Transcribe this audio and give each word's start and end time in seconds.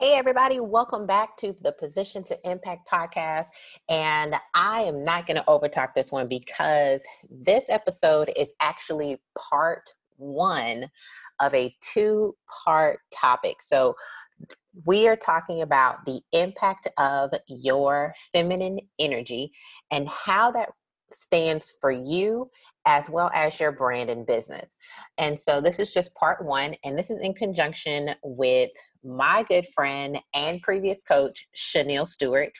Hey, 0.00 0.12
everybody, 0.14 0.60
welcome 0.60 1.08
back 1.08 1.36
to 1.38 1.56
the 1.60 1.72
Position 1.72 2.22
to 2.22 2.38
Impact 2.48 2.88
podcast. 2.88 3.46
And 3.88 4.36
I 4.54 4.82
am 4.82 5.02
not 5.02 5.26
going 5.26 5.38
to 5.38 5.42
overtalk 5.48 5.92
this 5.92 6.12
one 6.12 6.28
because 6.28 7.04
this 7.28 7.68
episode 7.68 8.30
is 8.36 8.52
actually 8.60 9.20
part 9.36 9.92
one 10.16 10.88
of 11.40 11.52
a 11.52 11.74
two 11.80 12.36
part 12.64 13.00
topic. 13.12 13.60
So, 13.60 13.96
we 14.84 15.08
are 15.08 15.16
talking 15.16 15.62
about 15.62 16.04
the 16.06 16.20
impact 16.30 16.86
of 16.96 17.32
your 17.48 18.14
feminine 18.32 18.78
energy 19.00 19.50
and 19.90 20.08
how 20.08 20.52
that 20.52 20.68
stands 21.10 21.74
for 21.80 21.90
you 21.90 22.48
as 22.86 23.10
well 23.10 23.30
as 23.34 23.60
your 23.60 23.72
brand 23.72 24.08
and 24.08 24.26
business. 24.26 24.76
And 25.18 25.38
so 25.38 25.60
this 25.60 25.78
is 25.78 25.92
just 25.92 26.14
part 26.14 26.44
one, 26.44 26.74
and 26.84 26.98
this 26.98 27.10
is 27.10 27.18
in 27.18 27.34
conjunction 27.34 28.14
with 28.22 28.70
my 29.04 29.44
good 29.48 29.66
friend 29.74 30.18
and 30.34 30.60
previous 30.62 31.02
coach, 31.02 31.46
Shaneil 31.56 32.06
Stewart. 32.06 32.50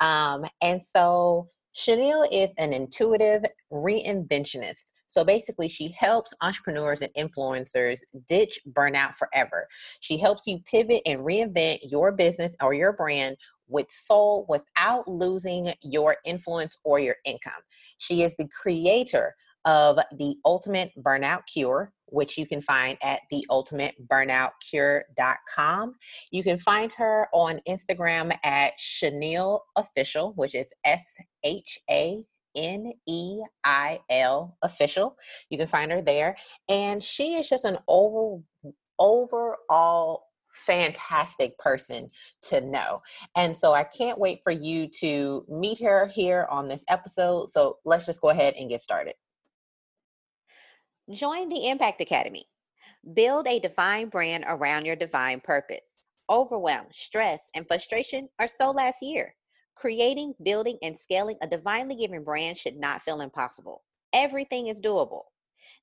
Um, 0.00 0.44
and 0.62 0.82
so 0.82 1.48
Shaneil 1.74 2.26
is 2.32 2.52
an 2.58 2.72
intuitive 2.72 3.44
reinventionist. 3.72 4.92
So 5.08 5.24
basically, 5.24 5.68
she 5.68 5.94
helps 5.98 6.34
entrepreneurs 6.42 7.00
and 7.02 7.12
influencers 7.16 8.00
ditch 8.28 8.60
burnout 8.70 9.14
forever. 9.14 9.66
She 10.00 10.18
helps 10.18 10.46
you 10.46 10.58
pivot 10.70 11.02
and 11.06 11.20
reinvent 11.20 11.78
your 11.90 12.12
business 12.12 12.54
or 12.60 12.74
your 12.74 12.92
brand 12.92 13.36
with 13.68 13.90
soul 13.90 14.46
without 14.48 15.06
losing 15.08 15.72
your 15.82 16.16
influence 16.24 16.76
or 16.84 16.98
your 16.98 17.16
income. 17.24 17.62
She 17.98 18.22
is 18.22 18.34
the 18.36 18.48
creator 18.48 19.34
of 19.64 19.98
the 20.16 20.36
Ultimate 20.44 20.92
Burnout 20.98 21.42
Cure, 21.52 21.92
which 22.06 22.38
you 22.38 22.46
can 22.46 22.60
find 22.60 22.96
at 23.02 23.20
theultimateburnoutcure.com. 23.32 25.94
You 26.30 26.42
can 26.42 26.58
find 26.58 26.92
her 26.96 27.28
on 27.32 27.60
Instagram 27.68 28.36
at 28.44 28.74
Shaneil 28.78 29.60
Official, 29.76 30.32
which 30.36 30.54
is 30.54 30.72
S 30.84 31.16
H 31.44 31.80
A 31.90 32.24
N 32.56 32.92
E 33.06 33.40
I 33.64 34.00
L 34.10 34.56
official. 34.62 35.16
You 35.50 35.58
can 35.58 35.68
find 35.68 35.92
her 35.92 36.02
there. 36.02 36.36
And 36.68 37.02
she 37.02 37.34
is 37.34 37.48
just 37.48 37.64
an 37.64 37.78
over, 37.86 38.42
overall 38.98 40.24
fantastic 40.66 41.56
person 41.58 42.08
to 42.42 42.60
know. 42.60 43.00
And 43.36 43.56
so 43.56 43.74
I 43.74 43.84
can't 43.84 44.18
wait 44.18 44.40
for 44.42 44.50
you 44.50 44.88
to 45.00 45.44
meet 45.48 45.80
her 45.80 46.08
here 46.08 46.48
on 46.50 46.68
this 46.68 46.84
episode. 46.88 47.48
So 47.48 47.78
let's 47.84 48.06
just 48.06 48.20
go 48.20 48.30
ahead 48.30 48.54
and 48.58 48.68
get 48.68 48.80
started. 48.80 49.14
Join 51.10 51.48
the 51.48 51.68
Impact 51.68 52.02
Academy. 52.02 52.44
Build 53.14 53.48
a 53.48 53.58
divine 53.58 54.10
brand 54.10 54.44
around 54.46 54.84
your 54.84 54.96
divine 54.96 55.40
purpose. 55.40 56.10
Overwhelm, 56.28 56.88
stress, 56.92 57.48
and 57.54 57.66
frustration 57.66 58.28
are 58.38 58.48
so 58.48 58.70
last 58.72 59.00
year. 59.00 59.34
Creating, 59.74 60.34
building, 60.42 60.76
and 60.82 60.98
scaling 60.98 61.38
a 61.40 61.46
divinely 61.46 61.96
given 61.96 62.24
brand 62.24 62.58
should 62.58 62.76
not 62.76 63.00
feel 63.00 63.22
impossible. 63.22 63.84
Everything 64.12 64.66
is 64.66 64.82
doable. 64.82 65.22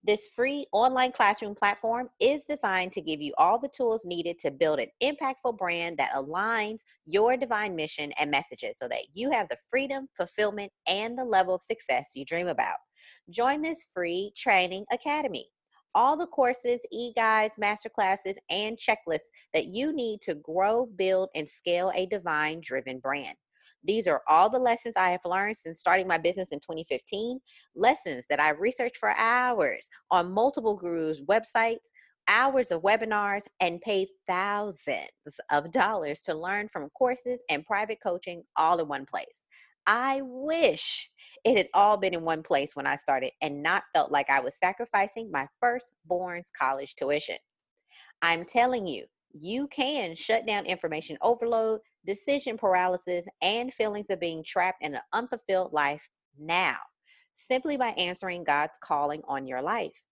This 0.04 0.30
free 0.36 0.68
online 0.72 1.12
classroom 1.12 1.56
platform 1.56 2.10
is 2.20 2.46
designed 2.46 2.92
to 2.94 3.02
give 3.02 3.22
you 3.22 3.34
all 3.38 3.60
the 3.60 3.70
tools 3.70 4.06
needed 4.06 4.40
to 4.40 4.52
build 4.52 4.80
an 4.80 4.90
impactful 5.02 5.58
brand 5.58 5.98
that 5.98 6.14
aligns 6.14 6.80
your 7.06 7.38
divine 7.38 7.76
mission 7.76 8.12
and 8.20 8.30
messages 8.30 8.78
so 8.78 8.88
that 8.88 9.06
you 9.14 9.32
have 9.32 9.50
the 9.50 9.58
freedom, 9.70 10.08
fulfillment, 10.16 10.72
and 10.88 11.18
the 11.18 11.26
level 11.26 11.56
of 11.56 11.64
success 11.64 12.12
you 12.16 12.26
dream 12.26 12.48
about. 12.48 12.78
Join 13.30 13.62
this 13.62 13.86
free 13.94 14.32
training 14.36 14.86
academy. 14.92 15.48
All 15.94 16.18
the 16.18 16.28
courses, 16.28 16.82
e 16.92 17.14
guides, 17.16 17.56
masterclasses, 17.56 18.36
and 18.50 18.78
checklists 18.78 19.30
that 19.54 19.68
you 19.68 19.94
need 19.94 20.20
to 20.22 20.36
grow, 20.36 20.86
build, 20.86 21.30
and 21.34 21.48
scale 21.48 21.92
a 21.96 22.06
divine 22.06 22.60
driven 22.62 23.00
brand. 23.00 23.38
These 23.86 24.08
are 24.08 24.22
all 24.28 24.50
the 24.50 24.60
lessons 24.60 24.96
I 24.98 25.12
have 25.12 25.26
learned 25.26 25.58
since 25.58 25.80
starting 25.80 26.08
my 26.08 26.18
business 26.18 26.52
in 26.52 26.60
2015. 26.60 27.40
Lessons 27.76 28.26
that 28.30 28.40
I 28.40 28.50
researched 28.52 28.98
for 28.98 29.10
hours 29.18 29.90
on 30.12 30.32
multiple 30.32 30.76
gurus' 30.76 31.22
websites, 31.22 31.92
hours 32.28 32.72
of 32.72 32.82
webinars, 32.82 33.44
and 33.60 33.82
paid 33.82 34.08
thousands 34.28 35.10
of 35.52 35.72
dollars 35.72 36.22
to 36.22 36.34
learn 36.34 36.68
from 36.68 36.90
courses 36.90 37.42
and 37.50 37.66
private 37.66 38.00
coaching 38.02 38.44
all 38.58 38.80
in 38.80 38.88
one 38.88 39.06
place. 39.06 39.46
I 39.88 40.22
wish 40.24 41.12
it 41.44 41.58
had 41.58 41.68
all 41.76 41.98
been 41.98 42.16
in 42.16 42.24
one 42.24 42.42
place 42.42 42.76
when 42.76 42.88
I 42.88 42.96
started 42.96 43.32
and 43.42 43.62
not 43.62 43.84
felt 43.94 44.12
like 44.12 44.30
I 44.32 44.40
was 44.40 44.58
sacrificing 44.58 45.30
my 45.32 45.48
firstborn's 45.62 46.50
college 46.60 46.96
tuition. 46.96 47.38
I'm 48.22 48.46
telling 48.46 48.88
you, 48.88 49.06
you 49.34 49.68
can 49.68 50.16
shut 50.16 50.48
down 50.48 50.66
information 50.66 51.18
overload, 51.22 51.82
decision 52.06 52.58
paralysis, 52.58 53.26
and 53.42 53.74
feelings 53.74 54.10
of 54.10 54.20
being 54.20 54.44
trapped 54.46 54.84
in 54.84 54.96
an 54.96 55.02
unfulfilled 55.14 55.74
life 55.74 56.10
now, 56.38 56.78
simply 57.34 57.78
by 57.78 57.90
answering 57.90 58.44
God's 58.44 58.78
calling 58.82 59.22
on 59.28 59.46
your 59.46 59.62
life. 59.62 60.04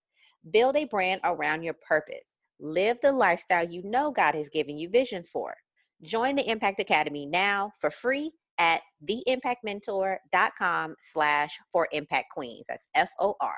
Build 0.49 0.75
a 0.75 0.85
brand 0.85 1.21
around 1.23 1.63
your 1.63 1.75
purpose. 1.75 2.37
Live 2.59 2.97
the 3.01 3.11
lifestyle 3.11 3.67
you 3.67 3.81
know 3.83 4.11
God 4.11 4.35
has 4.35 4.49
given 4.49 4.77
you 4.77 4.89
visions 4.89 5.29
for. 5.29 5.53
Join 6.01 6.35
the 6.35 6.49
Impact 6.49 6.79
Academy 6.79 7.25
now 7.25 7.71
for 7.79 7.89
free 7.89 8.31
at 8.57 8.81
theimpactmentor.com 9.05 10.95
slash 11.01 11.59
for 11.71 11.87
impact 11.91 12.27
queens. 12.31 12.65
That's 12.67 12.87
F-O-R. 12.93 13.57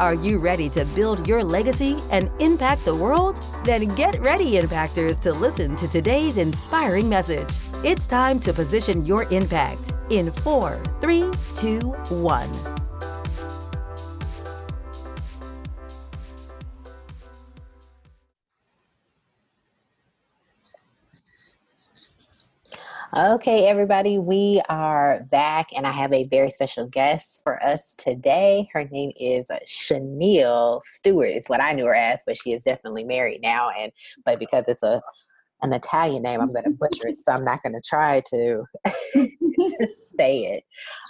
Are 0.00 0.14
you 0.14 0.38
ready 0.38 0.68
to 0.70 0.84
build 0.94 1.26
your 1.26 1.42
legacy 1.42 1.96
and 2.12 2.30
impact 2.38 2.84
the 2.84 2.94
world? 2.94 3.42
Then 3.64 3.92
get 3.96 4.20
ready, 4.20 4.52
Impactors, 4.52 5.18
to 5.20 5.32
listen 5.32 5.74
to 5.74 5.88
today's 5.88 6.36
inspiring 6.36 7.08
message. 7.08 7.48
It's 7.84 8.06
time 8.06 8.38
to 8.40 8.52
position 8.52 9.04
your 9.04 9.24
impact 9.32 9.94
in 10.10 10.30
four, 10.30 10.80
three, 11.00 11.28
two, 11.52 11.80
one. 12.10 12.77
Okay, 23.16 23.66
everybody, 23.66 24.18
we 24.18 24.60
are 24.68 25.22
back, 25.30 25.68
and 25.74 25.86
I 25.86 25.92
have 25.92 26.12
a 26.12 26.24
very 26.24 26.50
special 26.50 26.86
guest 26.86 27.40
for 27.42 27.60
us 27.64 27.94
today. 27.96 28.68
Her 28.70 28.84
name 28.84 29.12
is 29.18 29.48
Shaneil 29.66 30.82
Stewart, 30.82 31.30
is 31.30 31.46
what 31.46 31.62
I 31.62 31.72
knew 31.72 31.86
her 31.86 31.94
as, 31.94 32.22
but 32.26 32.36
she 32.36 32.52
is 32.52 32.64
definitely 32.64 33.04
married 33.04 33.40
now. 33.40 33.70
And 33.70 33.90
but 34.26 34.38
because 34.38 34.64
it's 34.68 34.82
a 34.82 35.00
an 35.62 35.72
Italian 35.72 36.22
name, 36.22 36.42
I'm 36.42 36.52
going 36.52 36.64
to 36.64 36.70
butcher 36.70 37.08
it, 37.08 37.22
so 37.22 37.32
I'm 37.32 37.46
not 37.46 37.62
going 37.62 37.72
to 37.72 37.80
try 37.80 38.20
to, 38.30 38.64
say 40.14 40.40
it. 40.40 40.64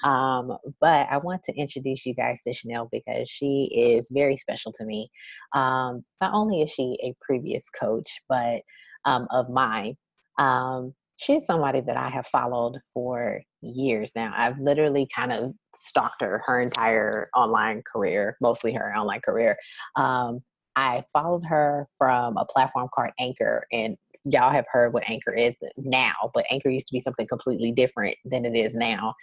Um, 0.08 0.56
but 0.80 1.08
I 1.10 1.16
want 1.16 1.42
to 1.44 1.52
introduce 1.56 2.06
you 2.06 2.14
guys 2.14 2.42
to 2.42 2.50
Shaneil 2.50 2.88
because 2.92 3.28
she 3.28 3.64
is 3.74 4.08
very 4.12 4.36
special 4.36 4.70
to 4.74 4.84
me. 4.84 5.10
Um, 5.52 6.04
not 6.20 6.32
only 6.32 6.62
is 6.62 6.70
she 6.70 6.96
a 7.02 7.12
previous 7.20 7.68
coach, 7.70 8.20
but 8.28 8.62
um, 9.04 9.26
of 9.32 9.50
mine. 9.50 9.96
Um, 10.38 10.94
she's 11.18 11.44
somebody 11.44 11.80
that 11.80 11.96
I 11.96 12.08
have 12.08 12.26
followed 12.26 12.78
for 12.94 13.42
years 13.60 14.12
now. 14.14 14.32
I've 14.36 14.58
literally 14.58 15.06
kind 15.14 15.32
of 15.32 15.52
stalked 15.76 16.22
her 16.22 16.42
her 16.46 16.60
entire 16.60 17.28
online 17.36 17.82
career, 17.90 18.36
mostly 18.40 18.72
her 18.72 18.96
online 18.96 19.20
career. 19.20 19.56
Um, 19.96 20.40
I 20.76 21.02
followed 21.12 21.44
her 21.46 21.88
from 21.98 22.36
a 22.36 22.44
platform 22.44 22.88
called 22.94 23.10
Anchor, 23.18 23.66
and 23.72 23.96
y'all 24.24 24.52
have 24.52 24.66
heard 24.70 24.92
what 24.92 25.08
Anchor 25.10 25.34
is 25.34 25.54
now, 25.76 26.30
but 26.34 26.44
Anchor 26.52 26.70
used 26.70 26.86
to 26.86 26.92
be 26.92 27.00
something 27.00 27.26
completely 27.26 27.72
different 27.72 28.16
than 28.24 28.44
it 28.44 28.56
is 28.56 28.74
now. 28.74 29.14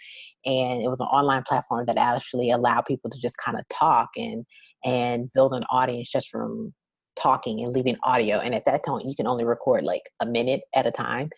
And 0.44 0.82
it 0.82 0.88
was 0.88 1.00
an 1.00 1.06
online 1.06 1.44
platform 1.44 1.86
that 1.86 1.96
actually 1.96 2.50
allowed 2.50 2.82
people 2.82 3.10
to 3.10 3.18
just 3.18 3.36
kind 3.42 3.58
of 3.58 3.66
talk 3.68 4.10
and 4.16 4.44
and 4.84 5.32
build 5.32 5.54
an 5.54 5.64
audience 5.70 6.10
just 6.10 6.28
from 6.28 6.74
talking 7.16 7.62
and 7.62 7.72
leaving 7.72 7.96
audio. 8.02 8.38
And 8.38 8.54
at 8.54 8.66
that 8.66 8.84
time, 8.84 9.00
you 9.04 9.16
can 9.16 9.26
only 9.26 9.44
record 9.44 9.84
like 9.84 10.02
a 10.20 10.26
minute 10.26 10.60
at 10.74 10.86
a 10.86 10.90
time. 10.90 11.30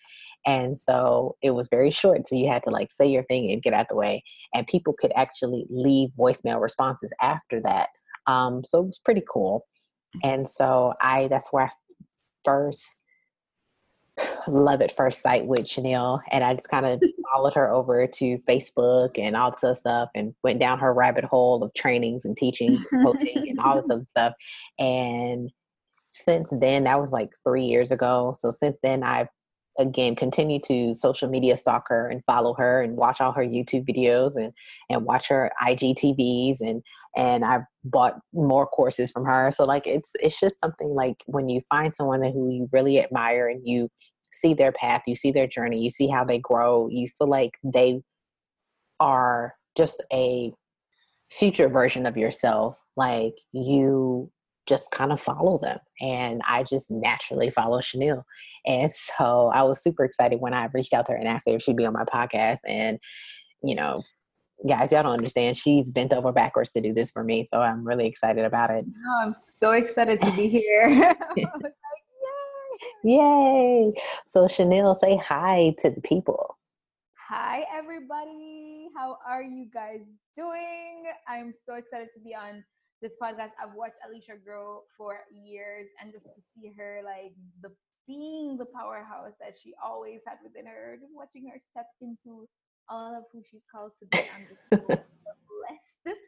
And 0.47 0.79
so 0.79 1.37
it 1.43 1.51
was 1.51 1.69
very 1.69 1.91
short. 1.91 2.27
So 2.27 2.37
you 2.37 2.49
had 2.49 2.63
to 2.65 2.71
like 2.71 2.91
say 2.91 3.07
your 3.07 3.25
thing 3.25 3.51
and 3.51 3.63
get 3.63 3.75
out 3.75 3.89
the 3.89 3.97
way. 3.97 4.23
And 4.55 4.67
people 4.67 4.95
could 4.99 5.13
actually 5.17 5.67
leave 5.69 6.11
voicemail 6.19 6.61
responses 6.61 7.13
after 7.21 7.61
that. 7.63 7.89
Um, 8.27 8.63
so 8.65 8.81
it 8.81 8.87
was 8.87 9.01
pretty 9.05 9.23
cool. 9.29 9.67
And 10.23 10.49
so 10.49 10.95
I, 11.01 11.29
that's 11.29 11.49
where 11.53 11.65
I 11.65 11.71
first 12.45 13.03
love 14.49 14.81
at 14.81 14.97
first 14.97 15.23
sight 15.23 15.47
with 15.47 15.67
Shaneil. 15.67 16.21
And 16.31 16.45
I 16.45 16.55
just 16.55 16.69
kind 16.69 16.87
of 16.87 17.03
followed 17.33 17.55
her 17.55 17.71
over 17.71 18.07
to 18.07 18.39
Facebook 18.49 19.19
and 19.19 19.37
all 19.37 19.51
this 19.51 19.65
other 19.65 19.75
stuff 19.75 20.09
and 20.15 20.35
went 20.43 20.61
down 20.61 20.79
her 20.79 20.93
rabbit 20.93 21.25
hole 21.25 21.63
of 21.63 21.73
trainings 21.75 22.25
and 22.25 22.37
teachings, 22.37 22.87
coaching 23.05 23.49
and 23.49 23.59
all 23.61 23.81
this 23.81 23.91
other 23.91 24.05
stuff. 24.05 24.35
And 24.79 25.51
since 26.09 26.49
then, 26.51 26.85
that 26.85 26.99
was 26.99 27.13
like 27.13 27.31
three 27.45 27.65
years 27.65 27.91
ago. 27.91 28.35
So 28.39 28.51
since 28.51 28.79
then, 28.83 29.03
I've 29.03 29.29
again 29.79 30.17
continue 30.17 30.59
to 30.67 30.95
social 30.95 31.29
media 31.29 31.57
stalk 31.57 31.85
her 31.89 32.09
and 32.09 32.23
follow 32.25 32.55
her 32.55 32.83
and 32.83 32.97
watch 32.97 33.21
all 33.21 33.33
her 33.33 33.45
YouTube 33.45 33.89
videos 33.89 34.37
and 34.37 34.53
and 34.91 35.05
watch 35.05 35.29
her 35.29 35.51
IGTVs 35.63 36.61
and 36.61 36.83
and 37.17 37.45
I've 37.45 37.63
bought 37.85 38.19
more 38.33 38.67
courses 38.67 39.11
from 39.11 39.25
her. 39.25 39.51
So 39.53 39.65
like 39.65 39.87
it's 39.87 40.11
it's 40.15 40.39
just 40.39 40.61
something 40.61 40.89
like 40.89 41.17
when 41.27 41.49
you 41.49 41.61
find 41.69 41.95
someone 41.95 42.23
who 42.23 42.51
you 42.51 42.69
really 42.73 43.03
admire 43.03 43.49
and 43.49 43.63
you 43.65 43.89
see 44.31 44.55
their 44.55 44.73
path, 44.73 45.03
you 45.07 45.17
see 45.17 45.31
their 45.31 45.47
journey, 45.47 45.81
you 45.81 45.91
see 45.91 46.09
how 46.09 46.25
they 46.25 46.39
grow, 46.39 46.89
you 46.91 47.09
feel 47.17 47.29
like 47.29 47.59
they 47.65 48.01
are 49.01 49.55
just 49.77 50.03
a 50.13 50.53
future 51.31 51.69
version 51.69 52.05
of 52.07 52.17
yourself. 52.17 52.77
Like 52.97 53.35
you 53.53 54.31
just 54.69 54.91
kind 54.91 55.11
of 55.11 55.21
follow 55.21 55.59
them. 55.59 55.79
And 56.01 56.43
I 56.47 56.63
just 56.63 56.91
naturally 56.91 57.51
follow 57.51 57.79
Shaneil. 57.79 58.23
And 58.67 58.91
so 59.19 59.51
I 59.55 59.63
was 59.63 59.83
super 59.83 60.05
excited 60.05 60.41
when 60.41 60.55
I 60.55 60.69
reached 60.73 60.93
out 60.93 61.07
to 61.07 61.13
her 61.13 61.19
and 61.19 61.27
asked 61.27 61.49
her 61.49 61.57
if 61.57 61.63
she'd 61.63 61.77
be 61.77 61.87
on 61.87 61.95
my 61.95 62.05
podcast. 62.05 62.61
And, 62.67 62.99
you 63.63 63.75
know, 63.75 64.03
guys, 64.69 64.93
y'all 64.93 65.03
don't 65.03 65.13
understand. 65.13 65.57
She's 65.57 65.91
bent 65.91 66.13
over 66.13 66.33
backwards 66.33 66.73
to 66.73 66.81
do 66.81 66.93
this 66.93 67.11
for 67.11 67.25
me. 67.25 67.47
So 67.51 67.61
I'm 67.61 67.87
really 67.87 68.07
excited 68.07 68.45
about 68.45 68.71
it. 68.71 68.85
Oh, 68.87 69.23
I'm 69.23 69.35
so 69.37 69.73
excited 69.73 70.21
to 70.21 70.31
be 70.33 70.49
here. 70.49 71.17
like, 71.37 71.75
yay. 73.05 73.17
yay. 73.17 73.93
So, 74.27 74.47
Shaneil, 74.47 74.99
say 75.01 75.17
hi 75.17 75.75
to 75.81 75.91
the 75.91 76.01
people. 76.03 76.57
Hi, 77.29 77.65
everybody. 77.77 78.89
How 78.97 79.19
are 79.27 79.43
you 79.43 79.67
guys 79.73 80.01
doing? 80.35 81.05
I'm 81.29 81.53
so 81.53 81.75
excited 81.75 82.09
to 82.15 82.21
be 82.21 82.35
on 82.35 82.65
this 83.03 83.17
podcast. 83.23 83.53
I've 83.63 83.75
watched 83.75 83.97
Alicia 84.07 84.35
grow 84.45 84.83
for 84.97 85.21
years 85.33 85.89
and 86.01 86.13
just 86.13 86.27
to 86.27 86.43
see 86.55 86.73
her 86.77 87.01
like 87.05 87.33
the 87.63 87.71
being 88.07 88.57
the 88.57 88.65
powerhouse 88.65 89.35
that 89.41 89.55
she 89.63 89.75
always 89.85 90.21
had 90.27 90.39
within 90.43 90.67
her, 90.67 90.97
just 91.01 91.13
watching 91.15 91.49
her 91.49 91.61
step 91.71 91.87
into 92.01 92.49
all 92.89 93.15
of 93.17 93.25
who 93.33 93.43
she's 93.49 93.65
called 93.71 93.93
to 94.01 94.07
be. 94.07 94.19
I'm 94.35 94.47
just 94.49 94.63
so 94.73 94.87
blessed 94.89 96.19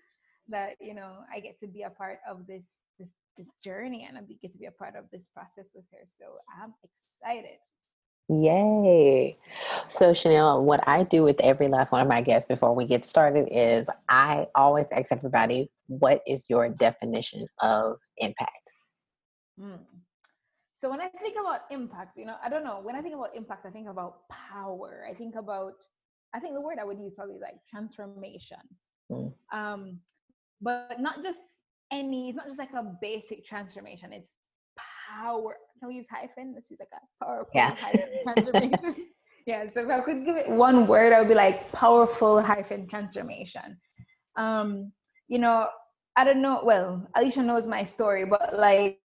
that 0.49 0.77
you 0.81 0.95
know 0.95 1.19
I 1.33 1.41
get 1.41 1.59
to 1.61 1.67
be 1.67 1.83
a 1.83 1.91
part 1.91 2.19
of 2.29 2.47
this 2.47 2.67
this 2.99 3.09
this 3.37 3.49
journey 3.65 4.07
and 4.09 4.19
I 4.19 4.21
get 4.43 4.53
to 4.53 4.59
be 4.59 4.67
a 4.67 4.73
part 4.73 4.95
of 4.97 5.05
this 5.11 5.29
process 5.33 5.73
with 5.75 5.85
her. 5.93 6.05
So 6.05 6.27
I'm 6.61 6.75
excited. 6.85 7.59
Yay. 8.31 9.37
So, 9.89 10.13
Shaneil, 10.13 10.63
what 10.63 10.87
I 10.87 11.03
do 11.03 11.25
with 11.25 11.41
every 11.41 11.67
last 11.67 11.91
one 11.91 12.01
of 12.01 12.07
my 12.07 12.23
guests 12.23 12.47
before 12.47 12.73
we 12.75 12.85
get 12.85 13.05
started 13.05 13.49
is 13.51 13.89
I 14.09 14.47
always 14.55 14.87
ask 14.93 15.11
everybody, 15.11 15.69
what 15.89 16.23
is 16.29 16.49
your 16.49 16.69
definition 16.69 17.45
of 17.61 17.97
impact? 18.19 18.73
Mm. 19.61 19.81
So, 20.77 20.89
when 20.91 21.01
I 21.01 21.09
think 21.09 21.37
about 21.41 21.63
impact, 21.73 22.17
you 22.17 22.25
know, 22.25 22.37
I 22.43 22.49
don't 22.49 22.63
know, 22.63 22.81
when 22.83 22.95
I 22.95 23.03
think 23.03 23.17
about 23.17 23.35
impact, 23.35 23.67
I 23.67 23.71
think 23.71 23.89
about 23.89 24.29
power. 24.29 25.05
I 25.11 25.13
think 25.13 25.35
about, 25.35 25.83
I 26.33 26.39
think 26.39 26.55
the 26.55 26.61
word 26.61 26.79
I 26.81 26.85
would 26.85 27.01
use 27.01 27.15
probably 27.17 27.41
like 27.41 27.57
transformation. 27.69 28.59
Mm. 29.11 29.33
Um, 29.53 29.99
but 30.61 31.01
not 31.01 31.25
just 31.25 31.41
any, 31.91 32.29
it's 32.29 32.37
not 32.37 32.47
just 32.47 32.61
like 32.61 32.73
a 32.75 32.97
basic 33.01 33.45
transformation, 33.45 34.13
it's 34.13 34.35
power. 35.11 35.57
Can 35.81 35.89
we 35.89 35.97
use 35.97 36.07
hyphen? 36.11 36.53
Let's 36.55 36.71
use 36.71 36.79
like 36.79 36.91
a 36.93 37.25
powerful 37.25 37.51
yeah. 37.55 37.75
hyphen 37.75 38.09
transformation. 38.23 38.97
yeah. 39.47 39.65
So 39.73 39.85
if 39.85 39.89
I 39.89 40.01
could 40.01 40.27
give 40.27 40.37
it 40.37 40.49
one 40.49 40.87
word, 40.87 41.15
I 41.15 41.21
would 41.21 41.29
be 41.29 41.35
like 41.35 41.73
powerful 41.73 42.43
hyphen 42.43 42.87
transformation. 42.87 43.79
Um, 44.37 44.93
you 45.29 45.39
know, 45.39 45.69
I 46.17 46.25
don't 46.25 46.43
know. 46.43 46.61
Well, 46.63 47.09
Alicia 47.15 47.43
knows 47.43 47.67
my 47.67 47.83
story, 47.83 48.27
but 48.27 48.59
like 48.59 49.01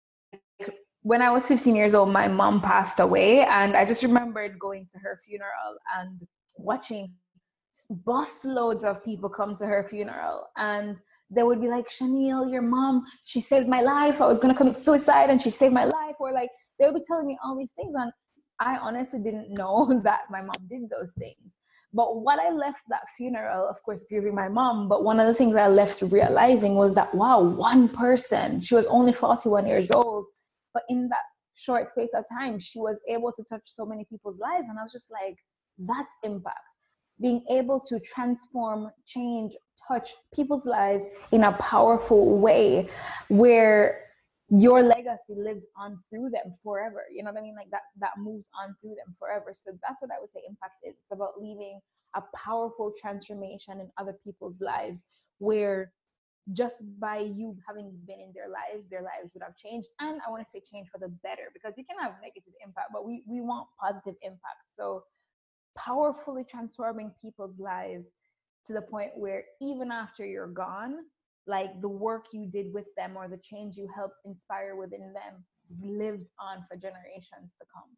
when 1.01 1.21
I 1.21 1.29
was 1.29 1.45
15 1.45 1.75
years 1.75 1.93
old, 1.93 2.09
my 2.09 2.29
mom 2.29 2.61
passed 2.61 2.99
away, 3.01 3.41
and 3.41 3.75
I 3.75 3.83
just 3.85 4.03
remembered 4.03 4.57
going 4.57 4.87
to 4.93 4.99
her 4.99 5.19
funeral 5.25 5.75
and 5.99 6.21
watching 6.57 7.13
bus 8.05 8.45
loads 8.45 8.83
of 8.85 9.03
people 9.03 9.27
come 9.27 9.55
to 9.57 9.65
her 9.65 9.83
funeral 9.83 10.47
and 10.55 10.97
they 11.31 11.43
would 11.43 11.61
be 11.61 11.67
like, 11.67 11.87
Shaneil, 11.87 12.51
your 12.51 12.61
mom, 12.61 13.05
she 13.23 13.39
saved 13.39 13.67
my 13.67 13.81
life. 13.81 14.21
I 14.21 14.27
was 14.27 14.39
gonna 14.39 14.53
commit 14.53 14.77
suicide 14.77 15.29
and 15.29 15.41
she 15.41 15.49
saved 15.49 15.73
my 15.73 15.85
life. 15.85 16.15
Or 16.19 16.31
like 16.31 16.49
they 16.79 16.85
would 16.85 16.95
be 16.95 17.01
telling 17.07 17.27
me 17.27 17.37
all 17.43 17.57
these 17.57 17.71
things. 17.71 17.93
And 17.95 18.11
I 18.59 18.77
honestly 18.77 19.19
didn't 19.19 19.53
know 19.53 20.01
that 20.03 20.21
my 20.29 20.41
mom 20.41 20.67
did 20.69 20.89
those 20.89 21.13
things. 21.13 21.55
But 21.93 22.21
what 22.21 22.39
I 22.39 22.51
left 22.51 22.83
that 22.87 23.09
funeral, 23.17 23.67
of 23.67 23.81
course, 23.83 24.05
grieving 24.07 24.33
my 24.35 24.47
mom, 24.47 24.87
but 24.87 25.03
one 25.03 25.19
of 25.19 25.27
the 25.27 25.33
things 25.33 25.57
I 25.57 25.67
left 25.67 26.01
realizing 26.03 26.75
was 26.75 26.93
that, 26.95 27.13
wow, 27.13 27.41
one 27.41 27.89
person, 27.89 28.61
she 28.61 28.75
was 28.75 28.87
only 28.87 29.11
41 29.11 29.67
years 29.67 29.91
old, 29.91 30.25
but 30.73 30.83
in 30.87 31.09
that 31.09 31.25
short 31.53 31.89
space 31.89 32.13
of 32.13 32.23
time, 32.31 32.59
she 32.59 32.79
was 32.79 33.01
able 33.09 33.33
to 33.33 33.43
touch 33.43 33.63
so 33.65 33.85
many 33.85 34.05
people's 34.05 34.39
lives. 34.39 34.69
And 34.69 34.79
I 34.79 34.83
was 34.83 34.93
just 34.93 35.11
like, 35.11 35.35
that's 35.79 36.15
impact 36.23 36.59
being 37.21 37.43
able 37.49 37.79
to 37.79 37.99
transform, 37.99 38.89
change, 39.05 39.55
touch 39.87 40.13
people's 40.33 40.65
lives 40.65 41.05
in 41.31 41.43
a 41.43 41.51
powerful 41.53 42.37
way 42.37 42.89
where 43.29 44.05
your 44.49 44.83
legacy 44.83 45.33
lives 45.35 45.65
on 45.77 45.97
through 46.09 46.29
them 46.29 46.53
forever. 46.61 47.03
You 47.09 47.23
know 47.23 47.31
what 47.31 47.39
I 47.39 47.43
mean? 47.43 47.55
Like 47.55 47.71
that 47.71 47.83
that 47.99 48.11
moves 48.17 48.49
on 48.61 48.75
through 48.81 48.95
them 48.95 49.15
forever. 49.17 49.51
So 49.53 49.71
that's 49.81 50.01
what 50.01 50.11
I 50.11 50.19
would 50.19 50.29
say 50.29 50.41
impact 50.47 50.75
is. 50.83 50.95
It's 51.01 51.11
about 51.13 51.39
leaving 51.39 51.79
a 52.15 52.23
powerful 52.35 52.93
transformation 52.99 53.79
in 53.79 53.89
other 53.97 54.13
people's 54.25 54.59
lives 54.59 55.05
where 55.39 55.93
just 56.53 56.83
by 56.99 57.17
you 57.17 57.55
having 57.67 57.91
been 58.07 58.19
in 58.19 58.33
their 58.33 58.49
lives, 58.49 58.89
their 58.89 59.03
lives 59.03 59.33
would 59.33 59.43
have 59.43 59.55
changed. 59.55 59.89
And 59.99 60.19
I 60.27 60.29
want 60.29 60.43
to 60.43 60.49
say 60.49 60.59
change 60.59 60.89
for 60.89 60.97
the 60.97 61.07
better 61.23 61.53
because 61.53 61.77
you 61.77 61.85
can 61.85 61.97
have 62.01 62.15
negative 62.21 62.53
impact, 62.65 62.89
but 62.91 63.05
we, 63.05 63.23
we 63.27 63.41
want 63.41 63.67
positive 63.79 64.15
impact. 64.21 64.67
So 64.67 65.03
powerfully 65.77 66.43
transforming 66.43 67.11
people's 67.21 67.59
lives 67.59 68.11
to 68.67 68.73
the 68.73 68.81
point 68.81 69.11
where 69.15 69.43
even 69.61 69.91
after 69.91 70.25
you're 70.25 70.47
gone, 70.47 70.97
like 71.47 71.81
the 71.81 71.89
work 71.89 72.27
you 72.33 72.45
did 72.45 72.73
with 72.73 72.85
them 72.95 73.17
or 73.17 73.27
the 73.27 73.37
change 73.37 73.77
you 73.77 73.87
helped 73.95 74.19
inspire 74.25 74.75
within 74.75 75.13
them 75.13 75.43
lives 75.81 76.31
on 76.39 76.63
for 76.63 76.75
generations 76.75 77.55
to 77.59 77.65
come. 77.73 77.89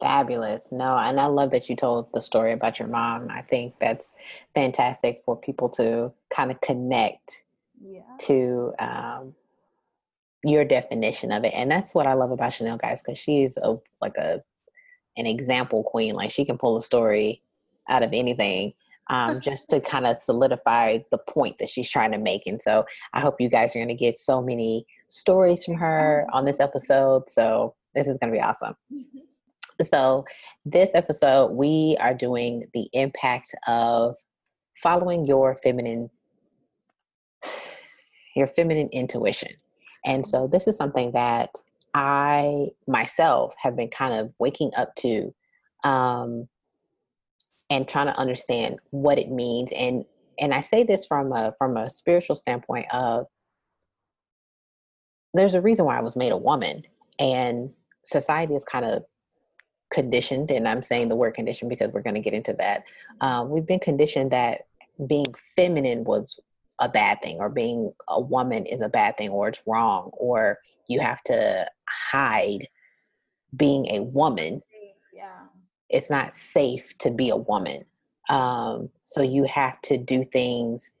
Fabulous. 0.00 0.70
No, 0.72 0.96
and 0.98 1.18
I 1.18 1.26
love 1.26 1.52
that 1.52 1.70
you 1.70 1.76
told 1.76 2.08
the 2.12 2.20
story 2.20 2.52
about 2.52 2.78
your 2.78 2.88
mom. 2.88 3.28
I 3.30 3.42
think 3.42 3.74
that's 3.80 4.12
fantastic 4.54 5.22
for 5.24 5.36
people 5.36 5.70
to 5.70 6.12
kind 6.30 6.50
of 6.50 6.60
connect 6.60 7.44
yeah. 7.80 8.02
to 8.22 8.74
um, 8.78 9.34
your 10.44 10.66
definition 10.66 11.32
of 11.32 11.44
it. 11.44 11.54
And 11.54 11.70
that's 11.70 11.94
what 11.94 12.06
I 12.06 12.12
love 12.12 12.30
about 12.30 12.52
Shaneil, 12.52 12.80
guys, 12.80 13.02
because 13.02 13.18
she's 13.18 13.56
a 13.56 13.76
like 14.02 14.18
a 14.18 14.42
an 15.16 15.26
example 15.26 15.82
queen. 15.82 16.14
Like 16.14 16.30
she 16.30 16.44
can 16.44 16.58
pull 16.58 16.76
a 16.76 16.82
story 16.82 17.42
out 17.88 18.02
of 18.02 18.10
anything 18.12 18.72
um, 19.08 19.40
just 19.42 19.68
to 19.70 19.80
kind 19.80 20.06
of 20.06 20.18
solidify 20.18 20.98
the 21.10 21.18
point 21.18 21.58
that 21.58 21.70
she's 21.70 21.90
trying 21.90 22.12
to 22.12 22.18
make. 22.18 22.46
And 22.46 22.60
so 22.60 22.84
I 23.12 23.20
hope 23.20 23.40
you 23.40 23.48
guys 23.48 23.74
are 23.74 23.78
going 23.78 23.88
to 23.88 23.94
get 23.94 24.18
so 24.18 24.42
many 24.42 24.86
stories 25.08 25.64
from 25.64 25.74
her 25.74 26.26
on 26.32 26.44
this 26.44 26.60
episode. 26.60 27.30
So 27.30 27.74
this 27.94 28.06
is 28.08 28.18
going 28.18 28.32
to 28.32 28.38
be 28.38 28.42
awesome. 28.42 28.74
So, 29.82 30.24
this 30.64 30.94
episode, 30.94 31.52
we 31.52 31.98
are 32.00 32.14
doing 32.14 32.64
the 32.72 32.88
impact 32.94 33.54
of 33.66 34.16
following 34.82 35.26
your 35.26 35.58
feminine 35.62 36.08
your 38.36 38.46
feminine 38.46 38.88
intuition. 38.92 39.50
And 40.04 40.24
so 40.24 40.46
this 40.46 40.68
is 40.68 40.76
something 40.76 41.12
that 41.12 41.50
I 41.96 42.66
myself 42.86 43.54
have 43.58 43.74
been 43.74 43.88
kind 43.88 44.12
of 44.12 44.34
waking 44.38 44.70
up 44.76 44.94
to 44.96 45.34
um, 45.82 46.46
and 47.70 47.88
trying 47.88 48.08
to 48.08 48.18
understand 48.18 48.76
what 48.90 49.18
it 49.18 49.30
means. 49.30 49.72
And 49.72 50.04
and 50.38 50.52
I 50.52 50.60
say 50.60 50.84
this 50.84 51.06
from 51.06 51.32
a 51.32 51.54
from 51.56 51.78
a 51.78 51.88
spiritual 51.88 52.36
standpoint 52.36 52.84
of 52.92 53.24
there's 55.32 55.54
a 55.54 55.60
reason 55.62 55.86
why 55.86 55.96
I 55.96 56.02
was 56.02 56.16
made 56.16 56.32
a 56.32 56.36
woman. 56.36 56.82
And 57.18 57.70
society 58.04 58.54
is 58.54 58.64
kind 58.64 58.84
of 58.84 59.02
conditioned, 59.90 60.50
and 60.50 60.68
I'm 60.68 60.82
saying 60.82 61.08
the 61.08 61.16
word 61.16 61.32
conditioned 61.32 61.70
because 61.70 61.92
we're 61.92 62.02
going 62.02 62.14
to 62.14 62.20
get 62.20 62.34
into 62.34 62.52
that. 62.58 62.84
Um, 63.22 63.48
we've 63.48 63.66
been 63.66 63.80
conditioned 63.80 64.32
that 64.32 64.66
being 65.06 65.34
feminine 65.54 66.04
was 66.04 66.38
a 66.78 66.88
bad 66.88 67.22
thing, 67.22 67.38
or 67.38 67.48
being 67.48 67.92
a 68.08 68.20
woman 68.20 68.66
is 68.66 68.80
a 68.80 68.88
bad 68.88 69.16
thing, 69.16 69.30
or 69.30 69.48
it's 69.48 69.62
wrong, 69.66 70.10
or 70.12 70.58
you 70.88 71.00
have 71.00 71.22
to 71.24 71.66
hide 71.88 72.68
being 73.56 73.86
a 73.86 74.02
woman. 74.02 74.60
Yeah. 75.12 75.46
It's 75.88 76.10
not 76.10 76.32
safe 76.32 76.96
to 76.98 77.10
be 77.10 77.30
a 77.30 77.36
woman. 77.36 77.84
Um, 78.28 78.90
so 79.04 79.22
you 79.22 79.44
have 79.44 79.80
to 79.82 79.96
do 79.96 80.24
things 80.24 80.92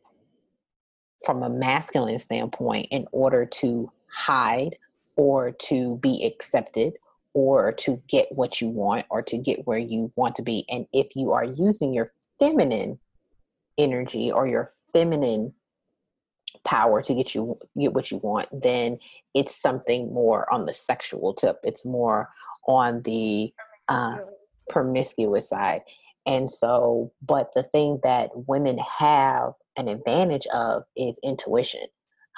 from 1.24 1.42
a 1.42 1.50
masculine 1.50 2.18
standpoint 2.18 2.88
in 2.90 3.06
order 3.12 3.46
to 3.46 3.90
hide 4.08 4.76
or 5.16 5.50
to 5.50 5.96
be 5.98 6.24
accepted 6.24 6.94
or 7.32 7.72
to 7.72 8.00
get 8.08 8.28
what 8.30 8.60
you 8.60 8.68
want 8.68 9.04
or 9.10 9.22
to 9.22 9.36
get 9.36 9.66
where 9.66 9.78
you 9.78 10.12
want 10.16 10.34
to 10.36 10.42
be. 10.42 10.64
And 10.70 10.86
if 10.92 11.16
you 11.16 11.32
are 11.32 11.44
using 11.44 11.92
your 11.92 12.12
feminine 12.38 12.98
energy 13.76 14.30
or 14.30 14.46
your 14.46 14.70
feminine 14.92 15.52
power 16.64 17.02
to 17.02 17.14
get 17.14 17.34
you 17.34 17.58
get 17.78 17.94
what 17.94 18.10
you 18.10 18.18
want, 18.18 18.48
then 18.52 18.98
it's 19.34 19.60
something 19.60 20.12
more 20.12 20.52
on 20.52 20.66
the 20.66 20.72
sexual 20.72 21.34
tip. 21.34 21.58
It's 21.62 21.84
more 21.84 22.30
on 22.68 23.02
the 23.02 23.52
uh, 23.88 24.18
promiscuous 24.70 25.48
side. 25.48 25.82
And 26.26 26.50
so, 26.50 27.12
but 27.22 27.52
the 27.54 27.62
thing 27.62 28.00
that 28.02 28.30
women 28.34 28.78
have 28.78 29.52
an 29.76 29.88
advantage 29.88 30.46
of 30.48 30.82
is 30.96 31.20
intuition. 31.22 31.86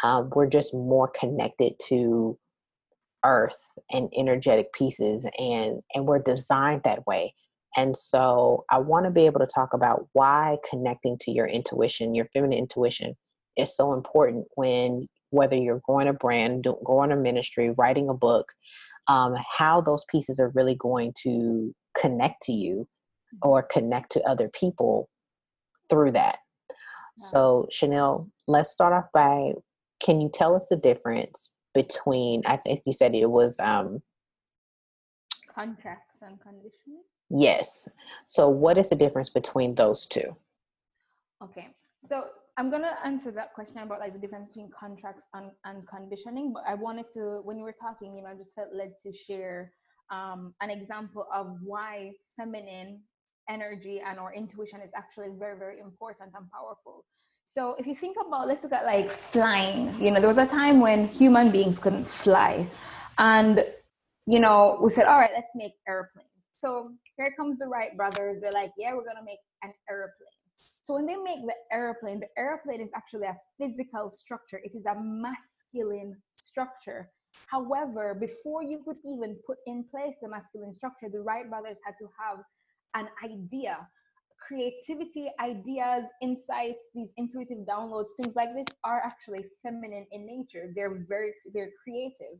Um, 0.02 0.30
we're 0.34 0.46
just 0.46 0.74
more 0.74 1.08
connected 1.08 1.74
to 1.88 2.38
earth 3.24 3.78
and 3.90 4.08
energetic 4.16 4.72
pieces 4.72 5.26
and 5.38 5.82
and 5.94 6.06
we're 6.06 6.20
designed 6.20 6.82
that 6.84 7.04
way 7.06 7.34
and 7.76 7.96
so 7.96 8.64
i 8.70 8.78
want 8.78 9.04
to 9.04 9.10
be 9.10 9.26
able 9.26 9.40
to 9.40 9.46
talk 9.46 9.74
about 9.74 10.06
why 10.12 10.56
connecting 10.68 11.18
to 11.18 11.32
your 11.32 11.46
intuition 11.46 12.14
your 12.14 12.26
feminine 12.32 12.58
intuition 12.58 13.16
is 13.58 13.74
so 13.76 13.92
important 13.92 14.46
when 14.54 15.08
whether 15.30 15.56
you're 15.56 15.82
growing 15.84 16.08
a 16.08 16.12
brand 16.12 16.66
going 16.84 17.12
a 17.12 17.16
ministry 17.16 17.70
writing 17.76 18.08
a 18.08 18.14
book 18.14 18.52
um, 19.08 19.34
how 19.56 19.80
those 19.80 20.04
pieces 20.10 20.38
are 20.38 20.52
really 20.54 20.74
going 20.74 21.12
to 21.22 21.74
connect 21.98 22.42
to 22.42 22.52
you 22.52 22.86
or 23.42 23.62
connect 23.62 24.12
to 24.12 24.22
other 24.24 24.48
people 24.48 25.08
through 25.90 26.12
that. 26.12 26.38
So 27.16 27.66
shaneil 27.72 28.30
let's 28.46 28.70
start 28.70 28.92
off 28.92 29.06
by 29.12 29.52
can 30.00 30.20
you 30.20 30.30
tell 30.32 30.54
us 30.54 30.66
the 30.70 30.76
difference 30.76 31.50
between 31.74 32.42
i 32.46 32.56
think 32.56 32.80
you 32.86 32.92
said 32.92 33.14
it 33.14 33.28
was 33.28 33.58
um 33.58 34.00
contracts 35.58 36.22
and 36.22 36.40
conditioning? 36.40 37.02
Yes. 37.30 37.88
So 38.26 38.48
what 38.48 38.78
is 38.78 38.90
the 38.90 38.96
difference 38.96 39.28
between 39.28 39.74
those 39.74 40.06
two? 40.06 40.36
Okay. 41.42 41.68
So 42.00 42.26
i'm 42.58 42.70
going 42.70 42.82
to 42.82 42.94
answer 43.04 43.30
that 43.30 43.54
question 43.54 43.78
about 43.78 44.00
like 44.00 44.12
the 44.12 44.18
difference 44.18 44.52
between 44.52 44.70
contracts 44.78 45.26
and, 45.34 45.50
and 45.64 45.86
conditioning 45.88 46.52
but 46.52 46.62
i 46.66 46.74
wanted 46.74 47.06
to 47.08 47.40
when 47.44 47.56
you 47.58 47.64
were 47.64 47.74
talking 47.80 48.14
you 48.14 48.22
know 48.22 48.28
i 48.28 48.34
just 48.34 48.54
felt 48.54 48.68
led 48.74 48.92
to 49.02 49.12
share 49.12 49.72
um, 50.10 50.54
an 50.62 50.70
example 50.70 51.26
of 51.34 51.58
why 51.62 52.12
feminine 52.36 53.00
energy 53.48 54.00
and 54.00 54.18
or 54.18 54.32
intuition 54.32 54.80
is 54.80 54.90
actually 54.96 55.28
very 55.38 55.58
very 55.58 55.80
important 55.80 56.30
and 56.34 56.50
powerful 56.50 57.04
so 57.50 57.74
if 57.78 57.86
you 57.86 57.94
think 57.94 58.18
about, 58.20 58.46
let's 58.46 58.62
look 58.62 58.74
at 58.74 58.84
like 58.84 59.10
flying. 59.10 59.90
You 59.98 60.10
know, 60.10 60.20
there 60.20 60.28
was 60.28 60.36
a 60.36 60.46
time 60.46 60.80
when 60.80 61.08
human 61.08 61.50
beings 61.50 61.78
couldn't 61.78 62.06
fly, 62.06 62.66
and 63.16 63.64
you 64.26 64.38
know, 64.38 64.78
we 64.82 64.90
said, 64.90 65.06
all 65.06 65.18
right, 65.18 65.30
let's 65.34 65.48
make 65.54 65.72
airplanes. 65.88 66.28
So 66.58 66.90
here 67.16 67.32
comes 67.38 67.56
the 67.56 67.66
Wright 67.66 67.96
brothers. 67.96 68.42
They're 68.42 68.52
like, 68.52 68.72
yeah, 68.76 68.92
we're 68.92 69.06
gonna 69.06 69.24
make 69.24 69.38
an 69.62 69.72
airplane. 69.88 70.37
So 70.88 70.94
when 70.94 71.04
they 71.04 71.16
make 71.16 71.44
the 71.44 71.54
airplane, 71.70 72.18
the 72.18 72.28
airplane 72.38 72.80
is 72.80 72.88
actually 72.96 73.26
a 73.26 73.36
physical 73.60 74.08
structure. 74.08 74.58
It 74.64 74.74
is 74.74 74.86
a 74.86 74.94
masculine 74.98 76.16
structure. 76.32 77.10
However, 77.48 78.16
before 78.18 78.62
you 78.62 78.80
could 78.86 78.96
even 79.04 79.36
put 79.46 79.58
in 79.66 79.84
place 79.84 80.14
the 80.22 80.30
masculine 80.30 80.72
structure, 80.72 81.10
the 81.12 81.20
Wright 81.20 81.46
brothers 81.46 81.76
had 81.84 81.94
to 81.98 82.08
have 82.18 82.38
an 82.94 83.06
idea 83.22 83.86
creativity, 84.40 85.28
ideas, 85.40 86.04
insights, 86.22 86.88
these 86.94 87.12
intuitive 87.18 87.66
downloads, 87.66 88.06
things 88.16 88.34
like 88.34 88.54
this 88.54 88.68
are 88.84 89.02
actually 89.04 89.44
feminine 89.62 90.06
in 90.12 90.24
nature. 90.24 90.72
They're 90.74 91.02
very, 91.06 91.32
they're 91.52 91.70
creative. 91.82 92.38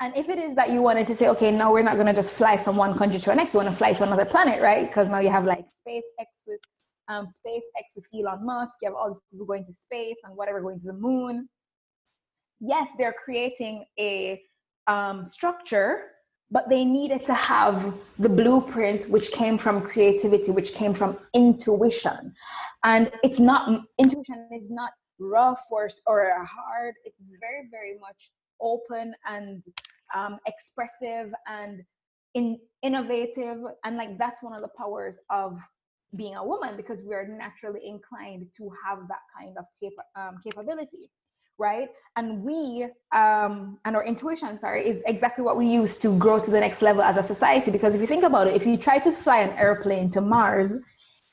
And 0.00 0.16
if 0.16 0.30
it 0.30 0.38
is 0.38 0.54
that 0.54 0.70
you 0.70 0.80
wanted 0.80 1.06
to 1.08 1.14
say, 1.14 1.28
okay, 1.30 1.50
now 1.50 1.72
we're 1.72 1.82
not 1.82 1.94
going 1.94 2.06
to 2.06 2.14
just 2.14 2.32
fly 2.32 2.56
from 2.56 2.76
one 2.76 2.96
country 2.96 3.18
to 3.18 3.26
the 3.26 3.34
next, 3.34 3.52
you 3.52 3.58
want 3.58 3.68
to 3.68 3.76
fly 3.76 3.92
to 3.92 4.04
another 4.04 4.24
planet, 4.24 4.62
right? 4.62 4.86
Because 4.86 5.08
now 5.08 5.18
you 5.18 5.28
have 5.28 5.44
like 5.44 5.66
SpaceX 5.66 6.46
with 6.46 6.60
um, 7.08 7.26
SpaceX 7.26 7.96
with 7.96 8.06
Elon 8.14 8.44
Musk, 8.44 8.78
you 8.82 8.88
have 8.88 8.96
all 8.96 9.08
these 9.08 9.20
people 9.30 9.46
going 9.46 9.64
to 9.64 9.72
space 9.72 10.18
and 10.24 10.36
whatever 10.36 10.60
going 10.60 10.80
to 10.80 10.86
the 10.86 10.94
moon. 10.94 11.48
Yes, 12.60 12.90
they're 12.98 13.14
creating 13.24 13.84
a 13.98 14.40
um, 14.86 15.26
structure 15.26 16.14
but 16.50 16.68
they 16.68 16.84
needed 16.84 17.24
to 17.26 17.34
have 17.34 17.94
the 18.18 18.28
blueprint 18.28 19.08
which 19.10 19.32
came 19.32 19.58
from 19.58 19.80
creativity 19.80 20.50
which 20.52 20.72
came 20.74 20.94
from 20.94 21.18
intuition. 21.34 22.32
And 22.84 23.10
it's 23.22 23.40
not 23.40 23.84
intuition 23.98 24.48
is 24.52 24.70
not 24.70 24.92
raw 25.18 25.54
force 25.68 26.00
or 26.06 26.32
hard. 26.44 26.94
It's 27.04 27.22
very 27.40 27.68
very 27.70 27.98
much 27.98 28.30
open 28.60 29.14
and 29.26 29.62
um, 30.14 30.38
expressive 30.46 31.32
and 31.48 31.82
in, 32.34 32.58
innovative. 32.82 33.58
And 33.84 33.96
like 33.96 34.18
that's 34.18 34.42
one 34.42 34.52
of 34.52 34.62
the 34.62 34.70
powers 34.78 35.18
of 35.30 35.58
being 36.16 36.34
a 36.36 36.44
woman 36.44 36.76
because 36.76 37.02
we 37.02 37.14
are 37.14 37.26
naturally 37.26 37.80
inclined 37.86 38.46
to 38.56 38.70
have 38.84 38.98
that 39.08 39.24
kind 39.36 39.56
of 39.58 39.64
cap- 39.82 40.06
um, 40.16 40.40
capability 40.44 41.10
right? 41.56 41.88
And 42.16 42.42
we 42.42 42.88
um 43.12 43.78
and 43.84 43.94
our 43.94 44.04
intuition 44.04 44.56
sorry 44.58 44.88
is 44.88 45.04
exactly 45.06 45.44
what 45.44 45.56
we 45.56 45.68
use 45.68 45.98
to 45.98 46.18
grow 46.18 46.40
to 46.40 46.50
the 46.50 46.58
next 46.58 46.82
level 46.82 47.02
as 47.02 47.16
a 47.16 47.22
society. 47.22 47.70
Because 47.70 47.94
if 47.94 48.00
you 48.00 48.08
think 48.08 48.24
about 48.24 48.48
it 48.48 48.54
if 48.56 48.66
you 48.66 48.76
try 48.76 48.98
to 48.98 49.12
fly 49.12 49.38
an 49.38 49.50
airplane 49.56 50.10
to 50.10 50.20
mars 50.20 50.80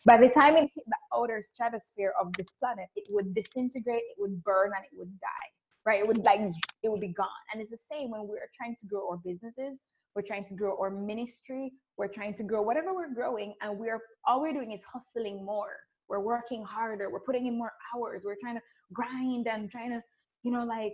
by 0.06 0.18
the 0.18 0.30
time 0.30 0.56
it 0.58 0.70
hit 0.76 0.86
the 0.86 1.02
outer 1.18 1.42
stratosphere 1.42 2.14
of 2.22 2.32
this 2.34 2.52
planet 2.60 2.88
it 2.96 3.06
would 3.12 3.34
disintegrate 3.34 4.04
it 4.12 4.18
would 4.20 4.44
burn 4.44 4.72
and 4.76 4.86
it 4.86 4.92
would 4.94 5.12
die 5.20 5.50
right? 5.86 6.00
It 6.00 6.08
would 6.08 6.20
like 6.20 6.42
it 6.84 6.90
would 6.90 7.02
be 7.02 7.14
gone. 7.14 7.28
And 7.52 7.62
it's 7.62 7.72
the 7.72 7.78
same 7.78 8.12
when 8.12 8.28
we're 8.28 8.50
trying 8.56 8.76
to 8.80 8.88
grow 8.88 9.10
our 9.10 9.18
businesses 9.18 9.82
we're 10.15 10.22
trying 10.22 10.46
to 10.46 10.56
grow 10.56 10.77
our 10.80 10.89
ministry. 10.89 11.72
We're 11.98 12.08
trying 12.08 12.34
to 12.36 12.44
grow 12.44 12.62
whatever 12.62 12.94
we're 12.94 13.13
growing 13.13 13.53
and 13.62 13.77
we're 13.77 14.00
all 14.25 14.41
we're 14.41 14.53
doing 14.53 14.72
is 14.72 14.84
hustling 14.84 15.46
more. 15.46 15.75
We're 16.10 16.20
working 16.20 16.63
harder. 16.63 17.10
We're 17.10 17.22
putting 17.22 17.46
in 17.48 17.58
more 17.58 17.72
hours. 17.96 18.22
We're 18.25 18.36
trying 18.41 18.56
to 18.56 18.62
grind 18.94 19.48
and 19.48 19.70
trying 19.72 19.91
to 19.91 20.01
you 20.44 20.51
know 20.51 20.65
like 20.65 20.94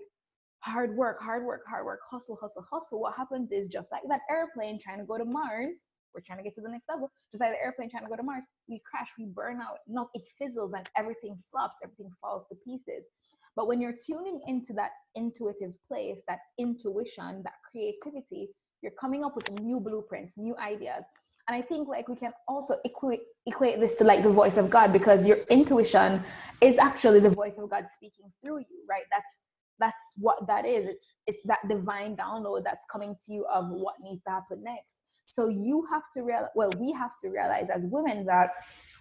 hard 0.60 0.96
work 0.96 1.22
hard 1.22 1.46
work 1.46 1.62
hard 1.68 1.86
work 1.86 2.00
hustle 2.10 2.38
hustle 2.42 2.66
hustle. 2.72 3.00
What 3.00 3.16
happens 3.16 3.52
is 3.52 3.68
just 3.68 3.92
like 3.92 4.04
that 4.10 4.22
airplane 4.30 4.80
trying 4.80 5.00
to 5.00 5.06
go 5.06 5.18
to 5.18 5.26
mars 5.26 5.86
we're 6.14 6.22
trying 6.26 6.40
to 6.40 6.44
get 6.44 6.56
to 6.56 6.62
the 6.62 6.70
next 6.70 6.90
level. 6.90 7.12
Just 7.32 7.42
like 7.42 7.52
the 7.52 7.64
airplane 7.64 7.90
trying 7.90 8.04
to 8.04 8.10
go 8.10 8.16
to 8.16 8.24
mars 8.24 8.46
we 8.68 8.82
crash 8.90 9.10
we 9.18 9.26
burn 9.26 9.60
out. 9.62 9.78
Not 9.88 10.10
it 10.14 10.28
fizzles 10.38 10.74
and 10.74 10.88
everything 10.98 11.38
flops 11.52 11.80
everything 11.84 12.12
falls 12.22 12.46
to 12.48 12.56
pieces. 12.56 13.08
But 13.56 13.68
when 13.68 13.82
you're 13.82 13.96
tuning 14.06 14.42
into 14.46 14.74
that 14.74 14.92
intuitive 15.16 15.76
place 15.88 16.22
that 16.28 16.40
intuition 16.60 17.42
that 17.44 17.54
creativity 17.72 18.50
you're 18.82 18.98
coming 19.00 19.24
up 19.24 19.36
with 19.36 19.50
new 19.62 19.80
blueprints 19.80 20.38
new 20.38 20.56
ideas. 20.58 21.06
And 21.48 21.56
i 21.56 21.62
think 21.62 21.88
like 21.88 22.10
we 22.10 22.16
can 22.16 22.34
also 22.48 22.76
equate 22.84 23.22
equate 23.46 23.80
this 23.80 23.96
to 23.96 24.04
like 24.04 24.22
the 24.22 24.30
voice 24.30 24.58
of 24.58 24.70
god 24.70 24.92
because 24.92 25.26
your 25.26 25.38
intuition 25.50 26.22
is 26.60 26.78
actually 26.78 27.22
the 27.22 27.30
voice 27.30 27.58
of 27.58 27.70
god 27.70 27.86
speaking 27.98 28.32
through 28.44 28.60
you 28.60 28.78
right? 28.90 29.04
That's 29.12 29.42
that's 29.80 30.14
what 30.18 30.48
that 30.48 30.66
is. 30.66 30.88
It's 30.88 31.14
it's 31.28 31.42
that 31.46 31.60
divine 31.70 32.16
download 32.16 32.64
that's 32.64 32.86
coming 32.92 33.16
to 33.26 33.34
you 33.34 33.46
of 33.54 33.70
what 33.70 33.96
needs 34.02 34.24
to 34.24 34.32
happen 34.32 34.64
next. 34.64 34.98
So 35.28 35.50
you 35.50 35.86
have 35.92 36.04
to 36.16 36.22
realize 36.22 36.50
well 36.56 36.70
we 36.80 36.92
have 36.94 37.12
to 37.22 37.30
realize 37.30 37.70
as 37.70 37.86
women 37.86 38.26
that 38.26 38.50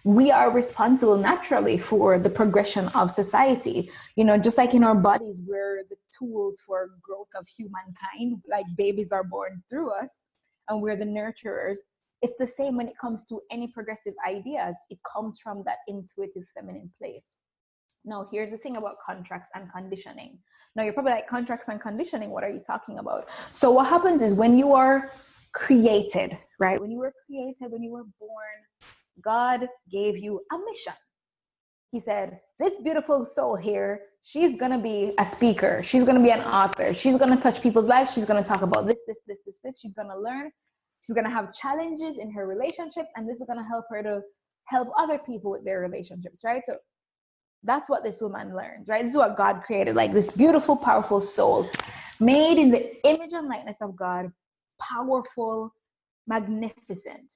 we 0.07 0.31
are 0.31 0.49
responsible 0.51 1.17
naturally 1.17 1.77
for 1.77 2.17
the 2.17 2.29
progression 2.29 2.87
of 2.95 3.11
society. 3.11 3.89
You 4.15 4.23
know 4.23 4.37
just 4.37 4.57
like 4.57 4.73
in 4.73 4.81
our 4.85 4.95
bodies 4.95 5.41
we're 5.45 5.83
the 5.89 5.97
tools 6.17 6.61
for 6.65 6.91
growth 7.01 7.27
of 7.37 7.45
humankind 7.45 8.41
like 8.49 8.65
babies 8.77 9.11
are 9.11 9.25
born 9.25 9.61
through 9.69 9.91
us 9.91 10.21
and 10.69 10.81
we're 10.81 10.95
the 10.95 11.03
nurturers. 11.03 11.79
It's 12.21 12.37
the 12.39 12.47
same 12.47 12.77
when 12.77 12.87
it 12.87 12.97
comes 12.97 13.25
to 13.25 13.41
any 13.51 13.67
progressive 13.67 14.13
ideas. 14.25 14.77
It 14.89 14.97
comes 15.13 15.39
from 15.39 15.63
that 15.65 15.79
intuitive 15.89 16.47
feminine 16.55 16.89
place. 16.97 17.35
Now 18.05 18.25
here's 18.31 18.51
the 18.51 18.57
thing 18.57 18.77
about 18.77 18.95
contracts 19.05 19.49
and 19.55 19.69
conditioning. 19.69 20.39
Now 20.77 20.83
you're 20.83 20.93
probably 20.93 21.11
like 21.11 21.27
contracts 21.27 21.67
and 21.67 21.81
conditioning 21.81 22.29
what 22.29 22.45
are 22.45 22.49
you 22.49 22.61
talking 22.65 22.99
about? 22.99 23.29
So 23.51 23.71
what 23.71 23.87
happens 23.87 24.21
is 24.21 24.33
when 24.33 24.55
you 24.55 24.71
are 24.71 25.11
created 25.51 26.37
right? 26.59 26.79
When 26.79 26.91
you 26.91 26.99
were 26.99 27.13
created 27.25 27.73
when 27.73 27.83
you 27.83 27.91
were 27.91 28.05
born 28.21 28.57
god 29.21 29.67
gave 29.91 30.17
you 30.17 30.41
a 30.51 30.57
mission. 30.57 30.93
He 31.91 31.99
said 31.99 32.39
this 32.59 32.79
beautiful 32.83 33.25
soul 33.25 33.55
here 33.55 34.01
she's 34.21 34.57
to 34.71 34.77
be 34.77 35.13
a 35.17 35.25
speaker. 35.25 35.81
She's 35.83 36.03
to 36.17 36.23
be 36.23 36.31
an 36.31 36.41
author. 36.41 36.93
She's 36.93 37.17
to 37.31 37.37
touch 37.37 37.61
people's 37.61 37.87
lives. 37.87 38.13
She's 38.13 38.25
to 38.43 38.47
talk 38.47 38.61
about 38.61 38.87
this 38.87 39.01
this 39.07 39.21
this 39.27 39.39
this 39.45 39.59
this. 39.63 39.79
She's 39.79 39.93
to 40.09 40.19
learn. 40.19 40.51
She's 41.01 41.15
to 41.25 41.29
have 41.29 41.53
challenges 41.53 42.17
in 42.17 42.31
her 42.31 42.47
relationships 42.47 43.11
and 43.15 43.29
this 43.29 43.39
is 43.39 43.47
to 43.47 43.63
help 43.63 43.85
her 43.89 44.03
to 44.03 44.21
help 44.65 44.89
other 44.97 45.19
people 45.19 45.51
with 45.51 45.63
their 45.63 45.79
relationships 45.79 46.41
right? 46.43 46.65
So 46.65 46.77
that's 47.63 47.89
what 47.89 48.03
this 48.03 48.21
woman 48.21 48.55
learns 48.55 48.89
right? 48.89 49.03
This 49.03 49.13
is 49.13 49.17
what 49.17 49.37
god 49.37 49.63
created 49.63 49.95
like 49.95 50.11
this 50.11 50.31
beautiful 50.31 50.75
powerful 50.75 51.21
soul 51.21 51.69
made 52.19 52.57
in 52.57 52.71
the 52.71 53.07
image 53.07 53.33
and 53.33 53.47
likeness 53.47 53.81
of 53.81 53.95
god 53.95 54.31
powerful 54.79 55.73
magnificent 56.27 57.33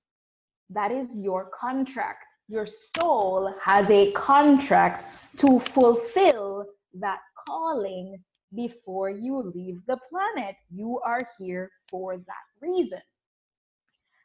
that 0.73 0.91
is 0.91 1.17
your 1.17 1.49
contract 1.53 2.25
your 2.51 2.65
soul 2.65 3.53
has 3.63 3.89
a 3.89 4.11
contract 4.11 5.05
to 5.37 5.57
fulfill 5.57 6.65
that 6.93 7.19
calling 7.47 8.21
before 8.53 9.09
you 9.09 9.51
leave 9.55 9.77
the 9.87 9.97
planet. 10.09 10.55
You 10.69 10.99
are 11.05 11.21
here 11.39 11.71
for 11.89 12.17
that 12.17 12.45
reason. 12.61 12.99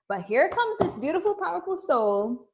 But 0.08 0.22
here 0.22 0.48
comes 0.48 0.76
this 0.78 0.98
beautiful, 0.98 1.36
powerful 1.36 1.76
soul 1.76 2.48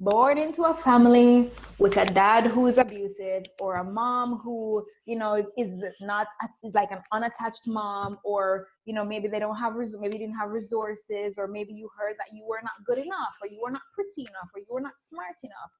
born 0.00 0.38
into 0.38 0.64
a 0.64 0.74
family 0.74 1.50
with 1.78 1.96
a 1.96 2.04
dad 2.04 2.46
who 2.46 2.66
is 2.66 2.78
abusive 2.78 3.44
or 3.60 3.76
a 3.76 3.84
mom 3.84 4.38
who 4.38 4.84
you 5.06 5.16
know 5.16 5.44
is 5.56 5.84
not 6.00 6.26
like 6.72 6.90
an 6.90 6.98
unattached 7.12 7.66
mom 7.66 8.18
or 8.24 8.66
you 8.86 8.92
know 8.92 9.04
maybe 9.04 9.28
they 9.28 9.38
don't 9.38 9.56
have 9.56 9.74
maybe 10.00 10.18
didn't 10.18 10.36
have 10.36 10.50
resources 10.50 11.38
or 11.38 11.46
maybe 11.46 11.72
you 11.72 11.88
heard 11.96 12.16
that 12.18 12.26
you 12.34 12.44
were 12.44 12.60
not 12.62 12.72
good 12.84 12.98
enough 12.98 13.36
or 13.40 13.46
you 13.48 13.60
were 13.62 13.70
not 13.70 13.82
pretty 13.94 14.22
enough 14.22 14.50
or 14.54 14.60
you 14.60 14.66
were 14.70 14.80
not 14.80 14.94
smart 15.00 15.36
enough. 15.44 15.70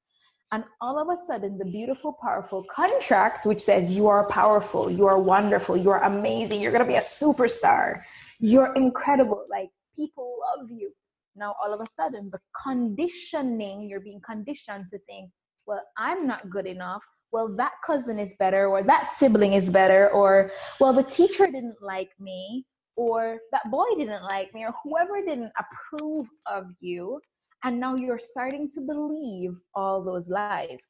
And 0.53 0.63
all 0.81 1.01
of 1.01 1.09
a 1.09 1.17
sudden 1.17 1.59
the 1.59 1.65
beautiful 1.65 2.17
powerful 2.23 2.65
contract 2.65 3.47
which 3.47 3.61
says 3.61 3.97
you 3.97 4.07
are 4.07 4.29
powerful 4.29 4.89
you 4.89 5.07
are 5.07 5.19
wonderful 5.19 5.77
you 5.77 5.91
are 5.91 6.05
amazing 6.05 6.61
you're 6.61 6.71
going 6.71 6.85
to 6.85 6.89
be 6.89 6.95
a 6.95 7.01
superstar 7.01 8.03
you're 8.39 8.73
incredible 8.77 9.45
like 9.51 9.71
people 9.97 10.39
love 10.57 10.71
you 10.71 10.93
now 11.37 11.55
all 11.63 11.73
of 11.73 11.81
a 11.81 11.87
sudden 11.87 12.31
the 12.33 12.41
conditioning 12.63 13.89
you're 13.89 14.01
being 14.01 14.21
conditioned 14.25 14.85
to 14.91 14.99
think 15.01 15.31
well 15.67 15.83
i'm 15.97 16.27
not 16.27 16.49
good 16.51 16.67
enough. 16.67 17.05
Well 17.33 17.49
that 17.57 17.73
cousin 17.85 18.19
is 18.21 18.35
better 18.39 18.69
or 18.69 18.83
that 18.85 19.09
sibling 19.09 19.55
is 19.55 19.69
better 19.69 20.09
or 20.11 20.51
well 20.81 20.93
the 20.93 21.03
teacher 21.03 21.47
didn't 21.47 21.83
like 21.83 22.11
me 22.21 22.65
or 22.97 23.39
that 23.53 23.71
boy 23.71 23.87
didn't 23.97 24.25
like 24.25 24.55
me 24.55 24.65
or 24.65 24.75
whoever 24.83 25.25
didn't 25.25 25.53
approve 25.59 26.29
of 26.47 26.67
you. 26.81 27.21
And 27.65 27.81
now 27.81 27.97
you're 27.97 28.19
starting 28.19 28.71
to 28.75 28.81
believe 28.83 29.53
all 29.75 30.03
those 30.03 30.29
lies. 30.29 30.87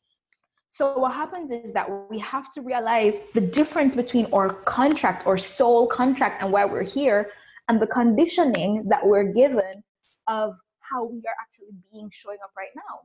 So 0.68 0.98
what 0.98 1.14
happens 1.14 1.50
is 1.52 1.72
that 1.72 1.88
we 2.10 2.18
have 2.18 2.50
to 2.52 2.60
realize 2.60 3.20
the 3.32 3.40
difference 3.40 3.94
between 3.94 4.26
our 4.32 4.48
contract 4.48 5.24
or 5.26 5.38
soul 5.38 5.86
contract 5.86 6.42
and 6.42 6.52
why 6.52 6.64
we're 6.64 6.82
here 6.82 7.30
and 7.68 7.80
the 7.80 7.86
conditioning 7.86 8.84
that 8.88 9.06
we're 9.06 9.32
given 9.32 9.72
of 10.28 10.54
how 10.80 11.04
we 11.04 11.18
are 11.18 11.36
actually 11.40 11.74
being 11.92 12.10
showing 12.12 12.38
up 12.44 12.52
right 12.56 12.72
now. 12.76 13.00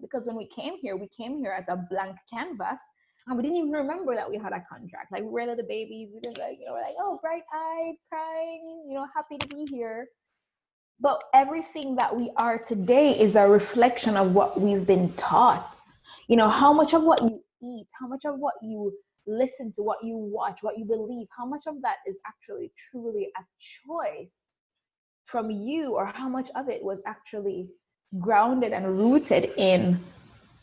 Because 0.00 0.26
when 0.26 0.36
we 0.36 0.46
came 0.46 0.76
here, 0.80 0.96
we 0.96 1.08
came 1.08 1.38
here 1.38 1.52
as 1.52 1.68
a 1.68 1.76
blank 1.90 2.16
canvas 2.32 2.80
and 3.26 3.36
we 3.36 3.42
didn't 3.42 3.58
even 3.58 3.72
remember 3.72 4.14
that 4.14 4.28
we 4.28 4.36
had 4.36 4.52
a 4.52 4.64
contract. 4.70 5.10
Like 5.10 5.22
we 5.22 5.28
were 5.28 5.44
little 5.44 5.66
babies, 5.66 6.10
we 6.14 6.20
just 6.22 6.38
like, 6.38 6.58
you 6.60 6.66
know, 6.66 6.74
we're 6.74 6.82
like, 6.82 6.94
oh, 6.98 7.18
bright 7.20 7.42
eyed, 7.52 7.94
crying, 8.10 8.86
you 8.88 8.94
know, 8.94 9.06
happy 9.14 9.36
to 9.38 9.48
be 9.48 9.66
here. 9.70 10.08
But 11.00 11.22
everything 11.34 11.96
that 11.96 12.14
we 12.14 12.30
are 12.36 12.58
today 12.58 13.18
is 13.18 13.36
a 13.36 13.46
reflection 13.46 14.16
of 14.16 14.34
what 14.34 14.60
we've 14.60 14.86
been 14.86 15.12
taught. 15.14 15.76
You 16.28 16.36
know, 16.36 16.48
how 16.48 16.72
much 16.72 16.94
of 16.94 17.02
what 17.02 17.20
you 17.22 17.42
eat, 17.62 17.86
how 18.00 18.06
much 18.06 18.24
of 18.24 18.38
what 18.38 18.54
you 18.62 18.92
listen 19.26 19.72
to, 19.72 19.82
what 19.82 19.98
you 20.02 20.16
watch, 20.16 20.60
what 20.62 20.78
you 20.78 20.84
believe, 20.84 21.26
how 21.36 21.46
much 21.46 21.64
of 21.66 21.82
that 21.82 21.96
is 22.06 22.20
actually 22.26 22.72
truly 22.76 23.28
a 23.36 23.42
choice 23.58 24.45
from 25.26 25.50
you 25.50 25.94
or 25.94 26.06
how 26.06 26.28
much 26.28 26.50
of 26.54 26.68
it 26.68 26.82
was 26.82 27.02
actually 27.06 27.68
grounded 28.20 28.72
and 28.72 28.86
rooted 28.96 29.50
in 29.56 29.98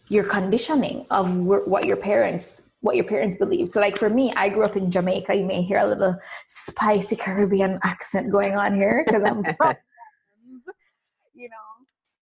your 0.10 0.24
conditioning 0.24 1.06
of 1.12 1.34
what 1.36 1.86
your 1.86 1.98
parents 1.98 2.62
what 2.82 2.96
your 2.96 3.06
parents 3.06 3.38
believe 3.38 3.70
so 3.70 3.80
like 3.80 3.98
for 3.98 4.10
me 4.10 4.34
i 4.36 4.50
grew 4.50 4.64
up 4.64 4.76
in 4.76 4.92
jamaica. 4.92 5.34
You 5.34 5.46
may 5.46 5.62
hear 5.62 5.80
a 5.80 5.86
little 5.86 6.16
spicy 6.48 7.16
caribbean 7.16 7.80
accent 7.84 8.32
going 8.32 8.56
on 8.56 8.76
here 8.76 9.04
because 9.06 9.24
i'm 9.24 9.44
from 9.44 9.76
you 11.34 11.50
know? 11.50 11.70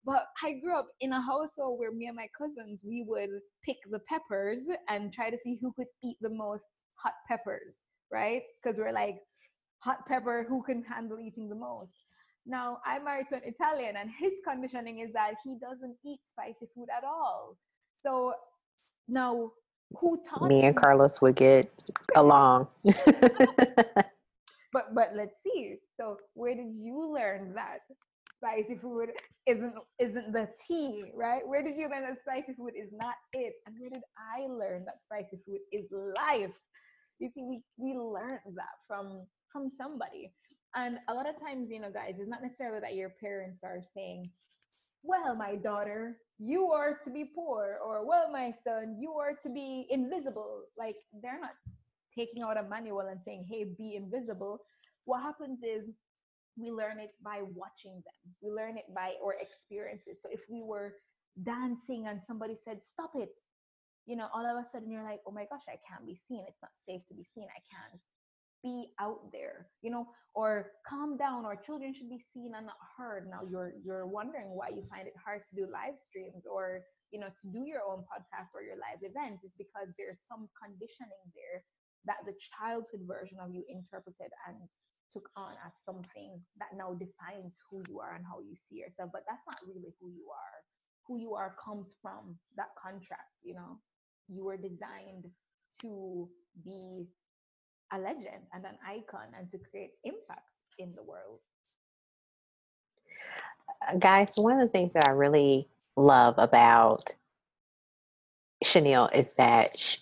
But 0.06 0.26
i 0.44 0.54
grew 0.54 0.78
up 0.78 0.88
in 1.02 1.14
a 1.14 1.22
household 1.22 1.80
where 1.80 1.92
me 1.92 2.08
and 2.08 2.16
my 2.16 2.28
cousins 2.38 2.84
we 2.86 3.04
would 3.08 3.30
pick 3.66 3.78
the 3.90 4.00
peppers 4.10 4.62
and 4.90 5.14
try 5.14 5.30
to 5.30 5.38
see 5.38 5.58
who 5.62 5.74
could 5.74 5.88
eat 6.04 6.18
the 6.22 6.30
most 6.30 6.66
hot 7.04 7.14
peppers 7.28 7.82
right? 8.12 8.42
Because 8.62 8.80
we're 8.80 8.92
like 8.92 9.18
hot 9.80 10.06
pepper 10.08 10.46
who 10.48 10.62
can 10.62 10.84
handle 10.84 11.20
eating 11.20 11.50
the 11.50 11.56
most 11.56 11.96
now, 12.46 12.80
I'm 12.86 13.06
married 13.06 13.28
to 13.28 13.36
an 13.36 13.44
Italian, 13.46 13.96
and 13.98 14.10
his 14.10 14.34
conditioning 14.44 15.00
is 15.00 15.14
that 15.14 15.36
he 15.44 15.56
doesn't 15.62 15.96
eat 16.06 16.20
spicy 16.26 16.68
food 16.74 16.88
at 16.96 17.04
all. 17.04 17.58
So 17.96 18.34
now, 19.08 19.52
who 19.98 20.22
taught 20.28 20.48
me 20.48 20.64
and 20.64 20.76
Carlos 20.76 21.22
would 21.22 21.36
get 21.36 21.72
along? 22.16 22.68
but 22.84 24.06
but 24.96 25.10
let's 25.14 25.44
see. 25.44 25.76
So 26.00 26.18
where 26.34 26.56
did 26.56 26.74
you 26.80 27.12
learn 27.14 27.54
that 27.54 27.80
spicy 28.38 28.76
food 28.76 29.10
isn't 29.46 29.76
isn't 30.00 30.34
the 30.34 30.50
tea, 30.68 31.12
right? 31.14 31.42
Where 31.46 31.62
did 31.62 31.76
you 31.76 31.90
learn 31.90 32.04
that 32.04 32.22
spicy 32.22 32.54
food 32.54 32.74
is 32.76 32.90
not 32.92 33.16
it? 33.34 33.54
And 33.68 33.76
where 33.80 33.90
did 33.90 34.04
I 34.18 34.48
learn 34.48 34.86
that 34.86 35.04
spicy 35.04 35.38
food 35.46 35.60
is 35.72 35.90
life? 35.92 36.58
You 37.20 37.30
see, 37.30 37.44
we 37.44 37.62
we 37.78 37.94
learned 37.94 38.56
that 38.56 38.80
from 38.88 39.28
from 39.52 39.70
somebody. 39.70 40.32
And 40.76 41.00
a 41.10 41.14
lot 41.14 41.28
of 41.28 41.40
times, 41.40 41.70
you 41.70 41.80
know, 41.80 41.92
guys, 41.92 42.20
it's 42.20 42.30
not 42.30 42.42
necessarily 42.42 42.80
that 42.80 42.96
your 42.96 43.10
parents 43.10 43.64
are 43.64 43.82
saying, 43.82 44.30
well, 45.04 45.36
my 45.36 45.56
daughter, 45.56 46.18
you 46.40 46.72
are 46.72 46.98
to 47.04 47.10
be 47.10 47.26
poor, 47.26 47.78
or 47.86 48.08
well, 48.08 48.32
my 48.32 48.52
son, 48.52 48.98
you 49.00 49.14
are 49.14 49.34
to 49.42 49.50
be 49.50 49.88
invisible. 49.90 50.64
Like 50.78 50.96
they're 51.22 51.40
not 51.40 51.56
taking 52.18 52.44
out 52.44 52.58
a 52.58 52.64
manual 52.64 53.02
and 53.02 53.22
saying, 53.22 53.46
hey, 53.50 53.66
be 53.78 53.96
invisible. 53.96 54.60
What 55.06 55.24
happens 55.24 55.64
is 55.64 55.92
we 56.58 56.72
learn 56.72 57.00
it 57.00 57.12
by 57.24 57.42
watching 57.56 57.94
them, 57.94 58.36
we 58.42 58.52
learn 58.52 58.78
it 58.78 58.86
by 58.94 59.14
our 59.24 59.36
experiences. 59.40 60.22
So 60.22 60.30
if 60.32 60.46
we 60.50 60.62
were 60.62 60.96
dancing 61.44 62.08
and 62.08 62.24
somebody 62.24 62.56
said, 62.56 62.84
stop 62.84 63.12
it, 63.16 63.40
you 64.06 64.16
know, 64.16 64.28
all 64.34 64.46
of 64.46 64.60
a 64.60 64.64
sudden 64.64 64.92
you're 64.92 65.04
like, 65.04 65.22
oh 65.28 65.32
my 65.32 65.46
gosh, 65.50 65.64
I 65.68 65.78
can't 65.88 66.06
be 66.06 66.16
seen. 66.16 66.44
It's 66.48 66.60
not 66.62 66.76
safe 66.76 67.08
to 67.08 67.14
be 67.14 67.24
seen. 67.24 67.48
I 67.50 67.62
can't 67.72 68.02
be 68.64 68.88
out 69.00 69.32
there 69.32 69.68
you 69.82 69.90
know 69.92 70.08
or 70.34 70.72
calm 70.88 71.18
down 71.18 71.46
or 71.46 71.56
children 71.56 71.94
should 71.94 72.10
be 72.10 72.20
seen 72.20 72.54
and 72.56 72.66
not 72.66 72.80
heard. 72.98 73.28
Now 73.30 73.42
you're 73.44 73.74
you're 73.84 74.08
wondering 74.08 74.56
why 74.56 74.70
you 74.70 74.84
find 74.90 75.08
it 75.08 75.14
hard 75.20 75.44
to 75.50 75.56
do 75.56 75.68
live 75.68 76.00
streams 76.00 76.46
or 76.48 76.84
you 77.12 77.20
know 77.20 77.28
to 77.28 77.48
do 77.52 77.68
your 77.68 77.84
own 77.84 78.08
podcast 78.08 78.56
or 78.56 78.64
your 78.64 78.80
live 78.80 79.04
events 79.04 79.44
is 79.44 79.56
because 79.58 79.92
there's 79.98 80.24
some 80.30 80.48
conditioning 80.56 81.26
there 81.36 81.64
that 82.06 82.24
the 82.26 82.34
childhood 82.40 83.04
version 83.06 83.38
of 83.44 83.52
you 83.52 83.64
interpreted 83.68 84.32
and 84.48 84.72
took 85.12 85.28
on 85.36 85.52
as 85.68 85.76
something 85.76 86.40
that 86.58 86.72
now 86.78 86.96
defines 86.96 87.60
who 87.70 87.84
you 87.90 88.00
are 88.00 88.16
and 88.16 88.24
how 88.26 88.40
you 88.40 88.56
see 88.56 88.80
yourself. 88.80 89.10
But 89.12 89.28
that's 89.28 89.44
not 89.44 89.60
really 89.68 89.92
who 90.00 90.08
you 90.08 90.32
are. 90.32 90.58
Who 91.06 91.20
you 91.20 91.36
are 91.36 91.56
comes 91.60 91.96
from 92.02 92.40
that 92.56 92.72
contract 92.82 93.44
you 93.44 93.54
know. 93.54 93.80
You 94.30 94.46
were 94.46 94.56
designed 94.56 95.28
to 95.82 96.30
be 96.64 97.08
a 97.92 98.00
legend 98.00 98.46
and 98.54 98.66
an 98.66 98.76
icon 98.88 99.28
and 99.38 99.50
to 99.50 99.58
create 99.58 99.92
impact 100.04 100.62
in 100.78 100.94
the 100.96 101.04
world. 101.04 101.40
Uh, 103.88 103.96
guys, 103.98 104.30
one 104.36 104.60
of 104.60 104.68
the 104.68 104.72
things 104.72 104.94
that 104.94 105.08
I 105.08 105.12
really 105.12 105.68
love 105.96 106.36
about 106.38 107.14
Shaneil 108.64 109.14
is 109.14 109.34
that 109.38 109.78
she, 109.78 109.98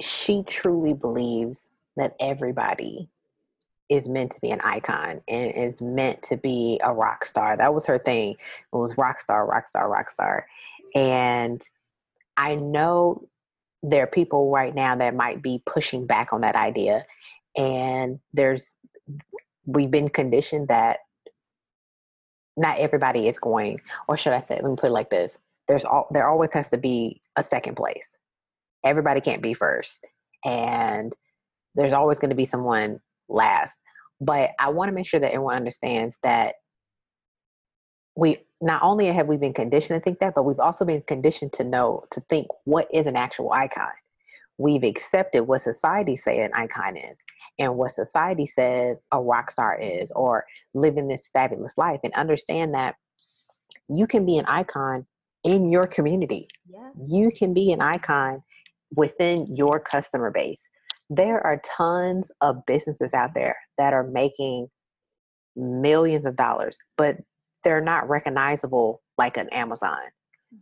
she 0.00 0.42
truly 0.42 0.92
believes 0.92 1.70
that 1.96 2.14
everybody 2.20 3.08
is 3.88 4.08
meant 4.08 4.30
to 4.32 4.40
be 4.40 4.50
an 4.50 4.60
icon 4.62 5.20
and 5.26 5.52
is 5.54 5.80
meant 5.80 6.22
to 6.22 6.36
be 6.36 6.80
a 6.82 6.92
rock 6.92 7.24
star. 7.24 7.56
That 7.56 7.74
was 7.74 7.86
her 7.86 7.98
thing. 7.98 8.32
It 8.32 8.76
was 8.76 8.96
rock 8.96 9.20
star, 9.20 9.46
rock 9.46 9.66
star, 9.66 9.88
rock 9.88 10.10
star. 10.10 10.46
And 10.94 11.60
I 12.36 12.54
know 12.54 13.28
there 13.82 14.04
are 14.04 14.08
people 14.08 14.50
right 14.50 14.74
now 14.74 14.94
that 14.96 15.14
might 15.14 15.42
be 15.42 15.62
pushing 15.66 16.06
back 16.06 16.32
on 16.32 16.42
that 16.42 16.54
idea 16.54 17.04
and 17.56 18.18
there's 18.32 18.76
we've 19.66 19.90
been 19.90 20.08
conditioned 20.08 20.68
that 20.68 20.98
not 22.56 22.78
everybody 22.78 23.28
is 23.28 23.38
going 23.38 23.80
or 24.08 24.16
should 24.16 24.32
i 24.32 24.40
say 24.40 24.54
let 24.56 24.70
me 24.70 24.76
put 24.76 24.88
it 24.88 24.92
like 24.92 25.10
this 25.10 25.38
there's 25.70 25.84
all 25.84 26.08
there 26.10 26.28
always 26.28 26.52
has 26.52 26.66
to 26.66 26.76
be 26.76 27.20
a 27.36 27.44
second 27.44 27.76
place. 27.76 28.08
Everybody 28.84 29.20
can't 29.20 29.40
be 29.40 29.54
first 29.54 30.04
and 30.44 31.12
there's 31.76 31.92
always 31.92 32.18
going 32.18 32.30
to 32.30 32.36
be 32.36 32.44
someone 32.44 32.98
last. 33.28 33.78
But 34.20 34.50
i 34.58 34.68
want 34.68 34.88
to 34.88 34.92
make 34.92 35.06
sure 35.06 35.20
that 35.20 35.32
everyone 35.32 35.54
understands 35.54 36.18
that 36.24 36.56
we 38.16 38.38
not 38.60 38.82
only 38.82 39.06
have 39.06 39.28
we 39.28 39.36
been 39.36 39.54
conditioned 39.54 39.98
to 39.98 40.04
think 40.04 40.18
that 40.18 40.34
but 40.34 40.42
we've 40.42 40.58
also 40.58 40.84
been 40.84 41.02
conditioned 41.02 41.52
to 41.54 41.64
know 41.64 42.02
to 42.10 42.20
think 42.28 42.48
what 42.64 42.88
is 42.92 43.06
an 43.06 43.16
actual 43.16 43.52
icon 43.52 43.92
we've 44.60 44.84
accepted 44.84 45.44
what 45.44 45.62
society 45.62 46.14
say 46.14 46.42
an 46.42 46.50
icon 46.54 46.96
is 46.96 47.18
and 47.58 47.76
what 47.76 47.92
society 47.92 48.44
says 48.44 48.98
a 49.10 49.20
rock 49.20 49.50
star 49.50 49.80
is 49.80 50.12
or 50.14 50.44
living 50.74 51.08
this 51.08 51.30
fabulous 51.32 51.72
life 51.78 52.00
and 52.04 52.12
understand 52.12 52.74
that 52.74 52.94
you 53.88 54.06
can 54.06 54.26
be 54.26 54.36
an 54.36 54.44
icon 54.46 55.06
in 55.44 55.70
your 55.70 55.86
community. 55.86 56.46
Yes. 56.68 56.92
You 57.08 57.30
can 57.30 57.54
be 57.54 57.72
an 57.72 57.80
icon 57.80 58.42
within 58.94 59.46
your 59.54 59.80
customer 59.80 60.30
base. 60.30 60.68
There 61.08 61.44
are 61.44 61.62
tons 61.64 62.30
of 62.42 62.66
businesses 62.66 63.14
out 63.14 63.30
there 63.34 63.56
that 63.78 63.94
are 63.94 64.04
making 64.04 64.68
millions 65.56 66.26
of 66.26 66.36
dollars, 66.36 66.76
but 66.98 67.16
they're 67.64 67.80
not 67.80 68.08
recognizable 68.08 69.00
like 69.16 69.38
an 69.38 69.48
Amazon. 69.52 69.98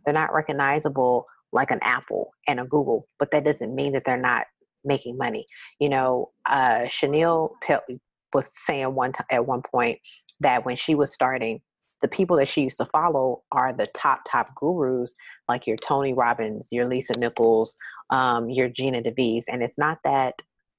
They're 0.05 0.13
not 0.13 0.33
recognizable 0.33 1.25
like 1.51 1.71
an 1.71 1.79
Apple 1.81 2.31
and 2.47 2.59
a 2.59 2.65
Google, 2.65 3.07
but 3.17 3.31
that 3.31 3.43
doesn't 3.43 3.73
mean 3.73 3.93
that 3.93 4.05
they're 4.05 4.17
not 4.17 4.45
making 4.83 5.17
money. 5.17 5.47
You 5.79 5.89
know, 5.89 6.31
uh, 6.47 6.81
Shaneil 6.81 7.51
tell, 7.61 7.81
was 8.33 8.51
saying 8.65 8.93
one 8.95 9.11
time 9.11 9.27
at 9.31 9.45
one 9.45 9.61
point 9.61 9.99
that 10.39 10.65
when 10.65 10.75
she 10.75 10.95
was 10.95 11.13
starting, 11.13 11.61
the 12.01 12.07
people 12.07 12.37
that 12.37 12.47
she 12.47 12.61
used 12.61 12.77
to 12.77 12.85
follow 12.85 13.43
are 13.51 13.73
the 13.73 13.87
top 13.87 14.21
top 14.25 14.55
gurus 14.55 15.13
like 15.47 15.67
your 15.67 15.77
tony 15.77 16.13
robbins 16.13 16.69
your 16.71 16.87
lisa 16.87 17.13
nichols 17.17 17.75
um, 18.09 18.49
your 18.49 18.69
gina 18.69 19.01
devees 19.01 19.45
and 19.49 19.61
it's 19.61 19.77
not 19.77 19.97
that 20.03 20.35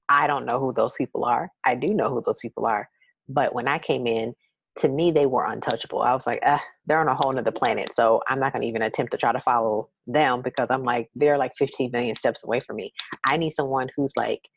i 0.09 0.27
don't 0.27 0.45
know 0.45 0.59
who 0.59 0.73
those 0.73 0.93
people 0.97 1.23
are 1.23 1.49
i 1.65 1.75
do 1.75 1.93
know 1.93 2.09
who 2.09 2.21
those 2.25 2.39
people 2.39 2.65
are 2.65 2.89
but 3.29 3.53
when 3.53 3.67
i 3.67 3.77
came 3.77 4.07
in 4.07 4.33
to 4.77 4.87
me 4.87 5.11
they 5.11 5.25
were 5.25 5.45
untouchable. 5.45 6.01
I 6.01 6.13
was 6.13 6.25
like 6.25 6.39
eh, 6.43 6.59
they're 6.85 7.01
on 7.01 7.07
a 7.07 7.15
whole 7.15 7.31
nother 7.31 7.51
planet 7.51 7.93
so 7.93 8.21
i'm 8.27 8.39
not 8.39 8.53
going 8.53 8.61
to 8.61 8.67
even 8.67 8.81
attempt 8.81 9.11
to 9.11 9.17
try 9.17 9.31
to 9.31 9.39
follow 9.39 9.89
them 10.07 10.41
because 10.41 10.67
i'm 10.69 10.83
like 10.83 11.09
they're 11.15 11.37
like 11.37 11.53
15 11.57 11.91
million 11.91 12.15
steps 12.15 12.43
away 12.43 12.59
from 12.59 12.77
me. 12.77 12.93
I 13.25 13.37
need 13.37 13.51
someone 13.51 13.89
who's 13.95 14.13
like 14.17 14.49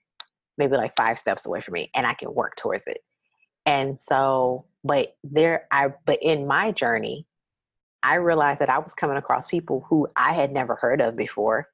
maybe 0.58 0.76
like 0.76 0.94
five 0.96 1.18
steps 1.18 1.46
away 1.46 1.60
from 1.60 1.72
me 1.72 1.90
and 1.94 2.06
i 2.06 2.14
can 2.14 2.32
work 2.34 2.56
towards 2.56 2.86
it. 2.86 2.98
And 3.66 3.98
so 3.98 4.66
but 4.84 5.16
there 5.22 5.66
i 5.70 5.88
but 6.06 6.18
in 6.22 6.46
my 6.46 6.70
journey 6.70 7.26
i 8.02 8.16
realized 8.16 8.60
that 8.60 8.70
i 8.70 8.78
was 8.78 8.94
coming 8.94 9.16
across 9.16 9.46
people 9.46 9.84
who 9.88 10.06
i 10.16 10.32
had 10.32 10.52
never 10.52 10.76
heard 10.76 11.00
of 11.00 11.16
before. 11.16 11.68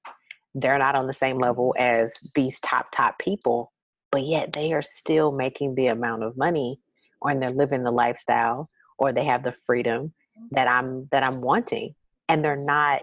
They're 0.54 0.78
not 0.78 0.96
on 0.96 1.06
the 1.06 1.12
same 1.12 1.38
level 1.38 1.74
as 1.78 2.12
these 2.34 2.58
top 2.60 2.90
top 2.92 3.18
people 3.18 3.72
but 4.10 4.24
yet 4.24 4.52
they 4.52 4.72
are 4.72 4.82
still 4.82 5.32
making 5.32 5.74
the 5.74 5.86
amount 5.86 6.24
of 6.24 6.36
money 6.36 6.80
or 7.20 7.34
they're 7.34 7.50
living 7.50 7.82
the 7.82 7.90
lifestyle 7.90 8.68
or 8.98 9.12
they 9.12 9.24
have 9.24 9.42
the 9.42 9.52
freedom 9.52 10.12
mm-hmm. 10.38 10.46
that 10.52 10.68
i'm 10.68 11.08
that 11.10 11.22
i'm 11.22 11.40
wanting 11.40 11.94
and 12.28 12.44
they're 12.44 12.56
not 12.56 13.02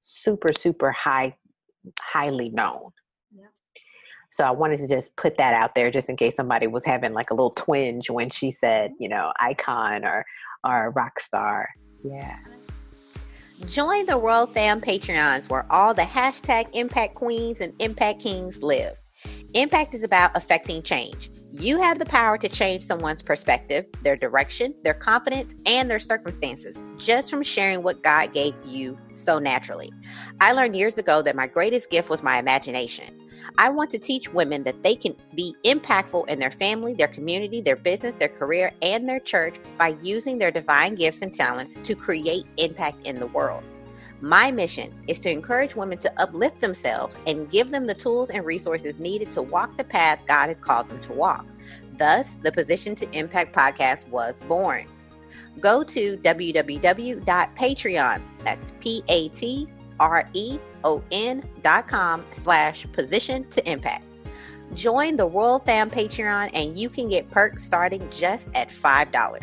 super 0.00 0.52
super 0.52 0.90
high 0.92 1.34
highly 2.00 2.50
known 2.50 2.90
Yeah. 3.34 3.46
so 4.30 4.44
I 4.44 4.50
wanted 4.50 4.78
to 4.78 4.88
just 4.88 5.16
put 5.16 5.36
that 5.36 5.54
out 5.54 5.74
there 5.74 5.90
just 5.90 6.08
in 6.08 6.16
case 6.16 6.36
somebody 6.36 6.66
was 6.66 6.84
having 6.84 7.12
like 7.12 7.30
a 7.30 7.34
little 7.34 7.50
twinge 7.50 8.10
when 8.10 8.30
she 8.30 8.50
said, 8.50 8.90
mm-hmm. 8.90 9.02
you 9.02 9.08
know, 9.08 9.32
icon 9.40 10.04
or 10.04 10.24
or 10.64 10.90
rock 10.90 11.20
star. 11.20 11.68
Yeah. 12.04 12.38
Join 13.66 14.06
the 14.06 14.16
Royal 14.16 14.46
Fam 14.46 14.80
Patreons 14.80 15.48
where 15.50 15.66
all 15.70 15.94
the 15.94 16.02
hashtag 16.02 16.68
impact 16.74 17.14
queens 17.14 17.60
and 17.60 17.72
impact 17.80 18.20
kings 18.20 18.62
live. 18.62 19.00
Impact 19.54 19.94
is 19.94 20.04
about 20.04 20.30
affecting 20.36 20.82
change. 20.82 21.30
You 21.50 21.80
have 21.80 21.98
the 21.98 22.04
power 22.04 22.36
to 22.36 22.48
change 22.48 22.82
someone's 22.82 23.22
perspective, 23.22 23.86
their 24.02 24.16
direction, 24.16 24.74
their 24.84 24.92
confidence, 24.92 25.54
and 25.64 25.90
their 25.90 25.98
circumstances 25.98 26.78
just 26.98 27.30
from 27.30 27.42
sharing 27.42 27.82
what 27.82 28.02
God 28.02 28.34
gave 28.34 28.54
you 28.66 28.98
so 29.12 29.38
naturally. 29.38 29.90
I 30.42 30.52
learned 30.52 30.76
years 30.76 30.98
ago 30.98 31.22
that 31.22 31.34
my 31.34 31.46
greatest 31.46 31.88
gift 31.88 32.10
was 32.10 32.22
my 32.22 32.38
imagination. 32.38 33.18
I 33.56 33.70
want 33.70 33.90
to 33.92 33.98
teach 33.98 34.30
women 34.30 34.62
that 34.64 34.82
they 34.82 34.94
can 34.94 35.16
be 35.34 35.54
impactful 35.64 36.28
in 36.28 36.38
their 36.38 36.50
family, 36.50 36.92
their 36.92 37.08
community, 37.08 37.62
their 37.62 37.76
business, 37.76 38.16
their 38.16 38.28
career, 38.28 38.72
and 38.82 39.08
their 39.08 39.20
church 39.20 39.56
by 39.78 39.96
using 40.02 40.36
their 40.36 40.50
divine 40.50 40.96
gifts 40.96 41.22
and 41.22 41.32
talents 41.32 41.78
to 41.82 41.94
create 41.94 42.44
impact 42.58 43.06
in 43.06 43.18
the 43.18 43.26
world. 43.28 43.64
My 44.20 44.50
mission 44.50 44.92
is 45.06 45.20
to 45.20 45.30
encourage 45.30 45.76
women 45.76 45.98
to 45.98 46.12
uplift 46.20 46.60
themselves 46.60 47.16
and 47.26 47.50
give 47.50 47.70
them 47.70 47.86
the 47.86 47.94
tools 47.94 48.30
and 48.30 48.44
resources 48.44 48.98
needed 48.98 49.30
to 49.30 49.42
walk 49.42 49.76
the 49.76 49.84
path 49.84 50.18
God 50.26 50.48
has 50.48 50.60
called 50.60 50.88
them 50.88 51.00
to 51.02 51.12
walk. 51.12 51.46
Thus, 51.96 52.34
the 52.36 52.50
Position 52.50 52.94
to 52.96 53.08
Impact 53.16 53.54
podcast 53.54 54.08
was 54.08 54.40
born. 54.42 54.86
Go 55.60 55.84
to 55.84 56.16
www.patreon, 56.16 58.22
that's 58.44 58.72
P 58.80 59.02
A 59.08 59.28
T 59.28 59.68
R 60.00 60.28
E 60.32 60.58
O 60.84 61.02
N 61.10 61.48
dot 61.62 61.86
com 61.86 62.24
slash 62.32 62.86
position 62.92 63.48
to 63.50 63.70
impact. 63.70 64.04
Join 64.74 65.16
the 65.16 65.26
Royal 65.26 65.60
Fam 65.60 65.90
Patreon 65.90 66.50
and 66.54 66.78
you 66.78 66.90
can 66.90 67.08
get 67.08 67.30
perks 67.30 67.64
starting 67.64 68.08
just 68.10 68.48
at 68.54 68.68
$5. 68.68 69.42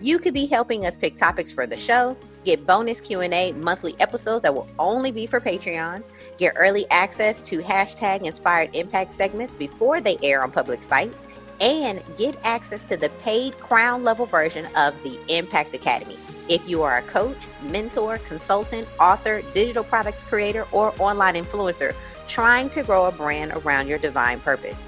You 0.00 0.18
could 0.18 0.34
be 0.34 0.46
helping 0.46 0.86
us 0.86 0.96
pick 0.96 1.16
topics 1.16 1.50
for 1.50 1.66
the 1.66 1.76
show, 1.76 2.16
get 2.44 2.66
bonus 2.66 3.00
Q&A 3.00 3.52
monthly 3.52 3.94
episodes 4.00 4.42
that 4.42 4.54
will 4.54 4.68
only 4.78 5.10
be 5.10 5.26
for 5.26 5.40
Patreons, 5.40 6.10
get 6.38 6.54
early 6.56 6.86
access 6.90 7.42
to 7.48 7.58
hashtag 7.58 8.24
inspired 8.24 8.74
impact 8.74 9.12
segments 9.12 9.54
before 9.54 10.00
they 10.00 10.18
air 10.22 10.42
on 10.42 10.50
public 10.50 10.82
sites, 10.82 11.26
and 11.60 12.02
get 12.16 12.36
access 12.44 12.84
to 12.84 12.96
the 12.96 13.08
paid 13.20 13.58
crown 13.58 14.04
level 14.04 14.26
version 14.26 14.66
of 14.76 14.94
the 15.02 15.18
Impact 15.28 15.74
Academy. 15.74 16.16
If 16.48 16.68
you 16.68 16.82
are 16.82 16.98
a 16.98 17.02
coach, 17.02 17.36
mentor, 17.62 18.18
consultant, 18.18 18.88
author, 18.98 19.42
digital 19.54 19.84
products 19.84 20.24
creator, 20.24 20.66
or 20.72 20.94
online 20.98 21.34
influencer 21.34 21.94
trying 22.26 22.70
to 22.70 22.82
grow 22.82 23.06
a 23.06 23.12
brand 23.12 23.52
around 23.52 23.88
your 23.88 23.98
divine 23.98 24.40
purpose, 24.40 24.78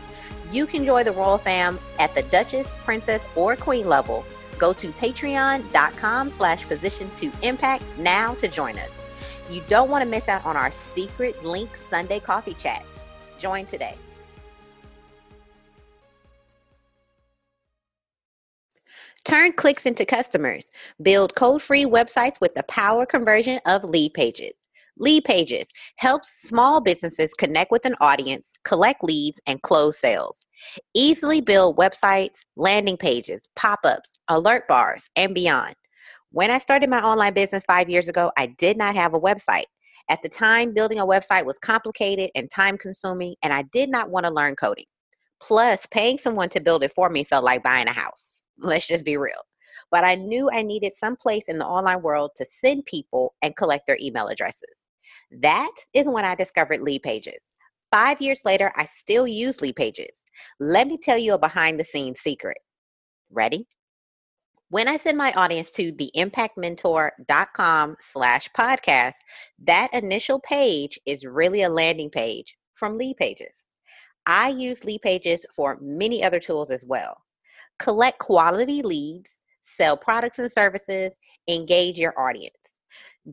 you 0.53 0.67
can 0.67 0.85
join 0.85 1.05
the 1.05 1.13
Royal 1.13 1.39
Fam 1.39 1.79
at 1.99 2.15
the 2.15 2.23
Duchess, 2.23 2.73
Princess, 2.85 3.27
or 3.37 3.57
Queen 3.57 3.87
level. 3.87 4.25
Go 4.61 4.75
to 4.75 4.89
patreon.com 4.89 6.31
slash 6.31 6.69
position 6.69 7.11
to 7.17 7.33
impact 7.43 7.83
now 7.99 8.35
to 8.35 8.47
join 8.47 8.79
us. 8.79 8.91
You 9.51 9.63
don't 9.69 9.91
want 9.91 10.05
to 10.05 10.09
miss 10.09 10.29
out 10.29 10.45
on 10.45 10.57
our 10.57 10.71
secret 10.71 11.43
link 11.45 11.77
Sunday 11.77 12.21
coffee 12.21 12.55
chats. 12.55 13.01
Join 13.39 13.65
today. 13.67 13.97
Turn 19.25 19.53
clicks 19.53 19.87
into 19.87 20.05
customers. 20.05 20.71
Build 21.01 21.35
code 21.35 21.63
free 21.63 21.85
websites 21.85 22.41
with 22.41 22.55
the 22.55 22.63
power 22.65 23.07
conversion 23.07 23.61
of 23.65 23.85
lead 23.85 24.13
pages. 24.13 24.69
Lead 25.01 25.25
Pages 25.25 25.67
helps 25.97 26.29
small 26.29 26.83
businesses 26.83 27.33
connect 27.33 27.71
with 27.71 27.87
an 27.87 27.95
audience, 28.03 28.53
collect 28.65 29.03
leads, 29.03 29.41
and 29.47 29.63
close 29.63 29.99
sales. 29.99 30.47
Easily 30.95 31.41
build 31.41 31.79
websites, 31.79 32.45
landing 32.55 32.99
pages, 32.99 33.49
pop 33.57 33.81
ups, 33.83 34.21
alert 34.29 34.69
bars, 34.69 35.09
and 35.17 35.35
beyond. 35.35 35.75
When 36.33 36.51
I 36.51 36.59
started 36.59 36.91
my 36.91 37.01
online 37.01 37.33
business 37.33 37.65
five 37.67 37.89
years 37.89 38.09
ago, 38.09 38.31
I 38.37 38.49
did 38.59 38.77
not 38.77 38.95
have 38.95 39.15
a 39.15 39.21
website. 39.21 39.65
At 40.11 40.21
the 40.23 40.29
time, 40.29 40.75
building 40.75 40.99
a 40.99 41.07
website 41.07 41.47
was 41.47 41.59
complicated 41.59 42.31
and 42.35 42.51
time 42.51 42.77
consuming, 42.77 43.37
and 43.43 43.55
I 43.55 43.63
did 43.73 43.89
not 43.89 44.11
want 44.11 44.27
to 44.27 44.31
learn 44.31 44.55
coding. 44.55 44.85
Plus, 45.41 45.87
paying 45.87 46.19
someone 46.19 46.51
to 46.51 46.61
build 46.61 46.85
it 46.85 46.93
for 46.93 47.09
me 47.09 47.25
felt 47.25 47.45
like 47.45 47.63
buying 47.63 47.89
a 47.89 47.93
house. 47.93 48.45
Let's 48.59 48.87
just 48.87 49.07
be 49.07 49.17
real. 49.17 49.41
But 49.91 50.05
I 50.05 50.15
knew 50.15 50.51
I 50.51 50.63
needed 50.63 50.93
some 50.93 51.17
place 51.17 51.49
in 51.49 51.57
the 51.57 51.67
online 51.67 52.03
world 52.03 52.33
to 52.37 52.45
send 52.45 52.85
people 52.85 53.35
and 53.41 53.57
collect 53.57 53.87
their 53.87 53.97
email 53.99 54.29
addresses. 54.29 54.85
That 55.31 55.73
is 55.95 56.07
when 56.07 56.25
I 56.25 56.35
discovered 56.35 56.83
Lead 56.83 57.03
Pages. 57.03 57.55
Five 57.91 58.21
years 58.21 58.43
later, 58.45 58.73
I 58.77 58.85
still 58.85 59.27
use 59.27 59.61
Lead 59.61 59.77
Pages. 59.77 60.25
Let 60.61 60.87
me 60.87 60.97
tell 60.97 61.19
you 61.19 61.35
a 61.35 61.39
behind 61.39 61.81
the 61.81 61.85
scenes 61.85 62.21
secret. 62.21 62.59
Ready? 63.31 63.67
When 64.69 64.87
I 64.87 64.97
send 64.97 65.19
my 65.19 65.33
audience 65.33 65.73
to 65.73 65.93
theimpactmentor.com 65.93 67.97
slash 67.99 68.49
podcast, 68.57 69.15
that 69.65 69.93
initial 69.93 70.39
page 70.39 71.01
is 71.07 71.25
really 71.25 71.63
a 71.63 71.69
landing 71.69 72.11
page 72.11 72.57
from 72.75 72.97
Lead 72.97 73.17
Pages. 73.17 73.67
I 74.27 74.51
use 74.51 74.85
Lead 74.85 75.03
Pages 75.03 75.45
for 75.57 75.79
many 75.81 76.23
other 76.23 76.39
tools 76.39 76.71
as 76.71 76.85
well 76.85 77.17
collect 77.81 78.19
quality 78.19 78.83
leads, 78.83 79.43
sell 79.63 79.97
products 79.97 80.39
and 80.39 80.53
services, 80.53 81.19
engage 81.49 81.99
your 81.99 82.19
audience, 82.21 82.79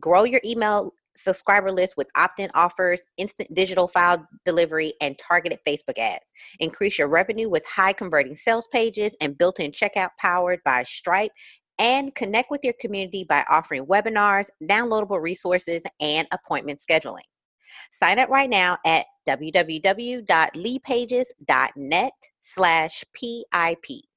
grow 0.00 0.24
your 0.24 0.40
email 0.44 0.92
subscriber 1.18 1.70
list 1.70 1.96
with 1.96 2.08
opt 2.16 2.40
in 2.40 2.50
offers, 2.54 3.06
instant 3.16 3.54
digital 3.54 3.88
file 3.88 4.26
delivery, 4.44 4.94
and 5.00 5.18
targeted 5.18 5.58
Facebook 5.66 5.98
ads. 5.98 6.32
Increase 6.60 6.98
your 6.98 7.08
revenue 7.08 7.48
with 7.48 7.66
high 7.66 7.92
converting 7.92 8.36
sales 8.36 8.68
pages 8.68 9.16
and 9.20 9.36
built 9.36 9.58
in 9.60 9.72
checkout 9.72 10.10
powered 10.18 10.60
by 10.64 10.84
Stripe. 10.84 11.32
And 11.80 12.12
connect 12.14 12.50
with 12.50 12.64
your 12.64 12.74
community 12.80 13.22
by 13.22 13.44
offering 13.48 13.86
webinars, 13.86 14.50
downloadable 14.64 15.22
resources, 15.22 15.82
and 16.00 16.26
appointment 16.32 16.80
scheduling. 16.80 17.22
Sign 17.92 18.18
up 18.18 18.30
right 18.30 18.50
now 18.50 18.78
at 18.84 19.06
www.leadpages.net 19.28 22.12
slash 22.40 23.04
PIP. 23.14 24.07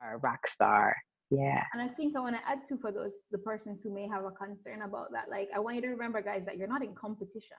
Our 0.00 0.18
rock 0.18 0.46
star. 0.46 0.94
Yeah. 1.32 1.64
And 1.72 1.82
I 1.82 1.88
think 1.88 2.16
I 2.16 2.20
want 2.20 2.36
to 2.36 2.48
add 2.48 2.64
to 2.66 2.76
for 2.76 2.92
those 2.92 3.14
the 3.32 3.38
persons 3.38 3.82
who 3.82 3.92
may 3.92 4.06
have 4.06 4.24
a 4.24 4.30
concern 4.30 4.82
about 4.82 5.10
that. 5.10 5.28
Like 5.28 5.48
I 5.52 5.58
want 5.58 5.74
you 5.74 5.82
to 5.82 5.88
remember, 5.88 6.22
guys, 6.22 6.46
that 6.46 6.56
you're 6.56 6.68
not 6.68 6.84
in 6.84 6.94
competition. 6.94 7.56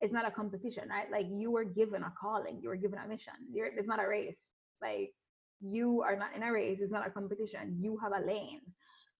It's 0.00 0.12
not 0.12 0.26
a 0.26 0.32
competition, 0.32 0.88
right? 0.88 1.08
Like 1.12 1.28
you 1.30 1.52
were 1.52 1.62
given 1.62 2.02
a 2.02 2.12
calling, 2.20 2.58
you 2.60 2.70
were 2.70 2.76
given 2.76 2.98
a 2.98 3.06
mission. 3.06 3.34
You're, 3.52 3.68
it's 3.68 3.86
not 3.86 4.02
a 4.02 4.08
race. 4.08 4.40
It's 4.72 4.82
like 4.82 5.12
you 5.60 6.02
are 6.02 6.16
not 6.16 6.34
in 6.34 6.42
a 6.42 6.50
race. 6.50 6.80
It's 6.80 6.90
not 6.90 7.06
a 7.06 7.10
competition. 7.10 7.78
You 7.80 7.96
have 8.02 8.10
a 8.10 8.18
lane 8.26 8.62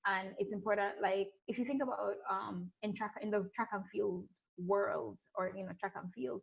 and 0.07 0.29
it's 0.39 0.53
important 0.53 0.95
like 1.03 1.29
if 1.49 1.59
you 1.59 1.65
think 1.65 1.83
about 1.83 2.15
um 2.31 2.71
in 2.83 2.95
track 2.95 3.15
in 3.23 3.31
the 3.31 3.49
track 3.55 3.71
and 3.73 3.85
field 3.89 4.27
world 4.59 5.21
or 5.37 5.53
you 5.57 5.65
know 5.65 5.73
track 5.81 5.93
and 6.01 6.13
field 6.15 6.43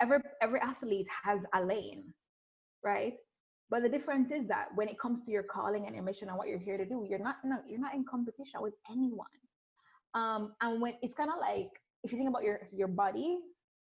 every 0.00 0.18
every 0.42 0.60
athlete 0.60 1.08
has 1.24 1.44
a 1.54 1.62
lane 1.62 2.04
right? 2.84 3.14
But 3.70 3.82
the 3.82 3.88
difference 3.88 4.32
is 4.32 4.46
that 4.48 4.68
when 4.74 4.88
it 4.88 4.98
comes 4.98 5.20
to 5.22 5.32
your 5.32 5.44
calling 5.44 5.86
and 5.86 5.94
your 5.94 6.04
mission 6.04 6.28
and 6.28 6.36
what 6.36 6.48
you're 6.48 6.58
here 6.58 6.76
to 6.78 6.84
do 6.84 7.06
you're 7.08 7.18
not 7.18 7.36
no, 7.44 7.58
you're 7.66 7.80
not 7.80 7.94
in 7.94 8.04
competition 8.04 8.62
with 8.62 8.74
anyone. 8.90 9.26
Um 10.14 10.54
and 10.60 10.80
when 10.80 10.94
it's 11.02 11.14
kind 11.14 11.30
of 11.30 11.36
like 11.40 11.70
if 12.04 12.12
you 12.12 12.18
think 12.18 12.30
about 12.30 12.42
your 12.42 12.60
your 12.72 12.88
body 12.88 13.38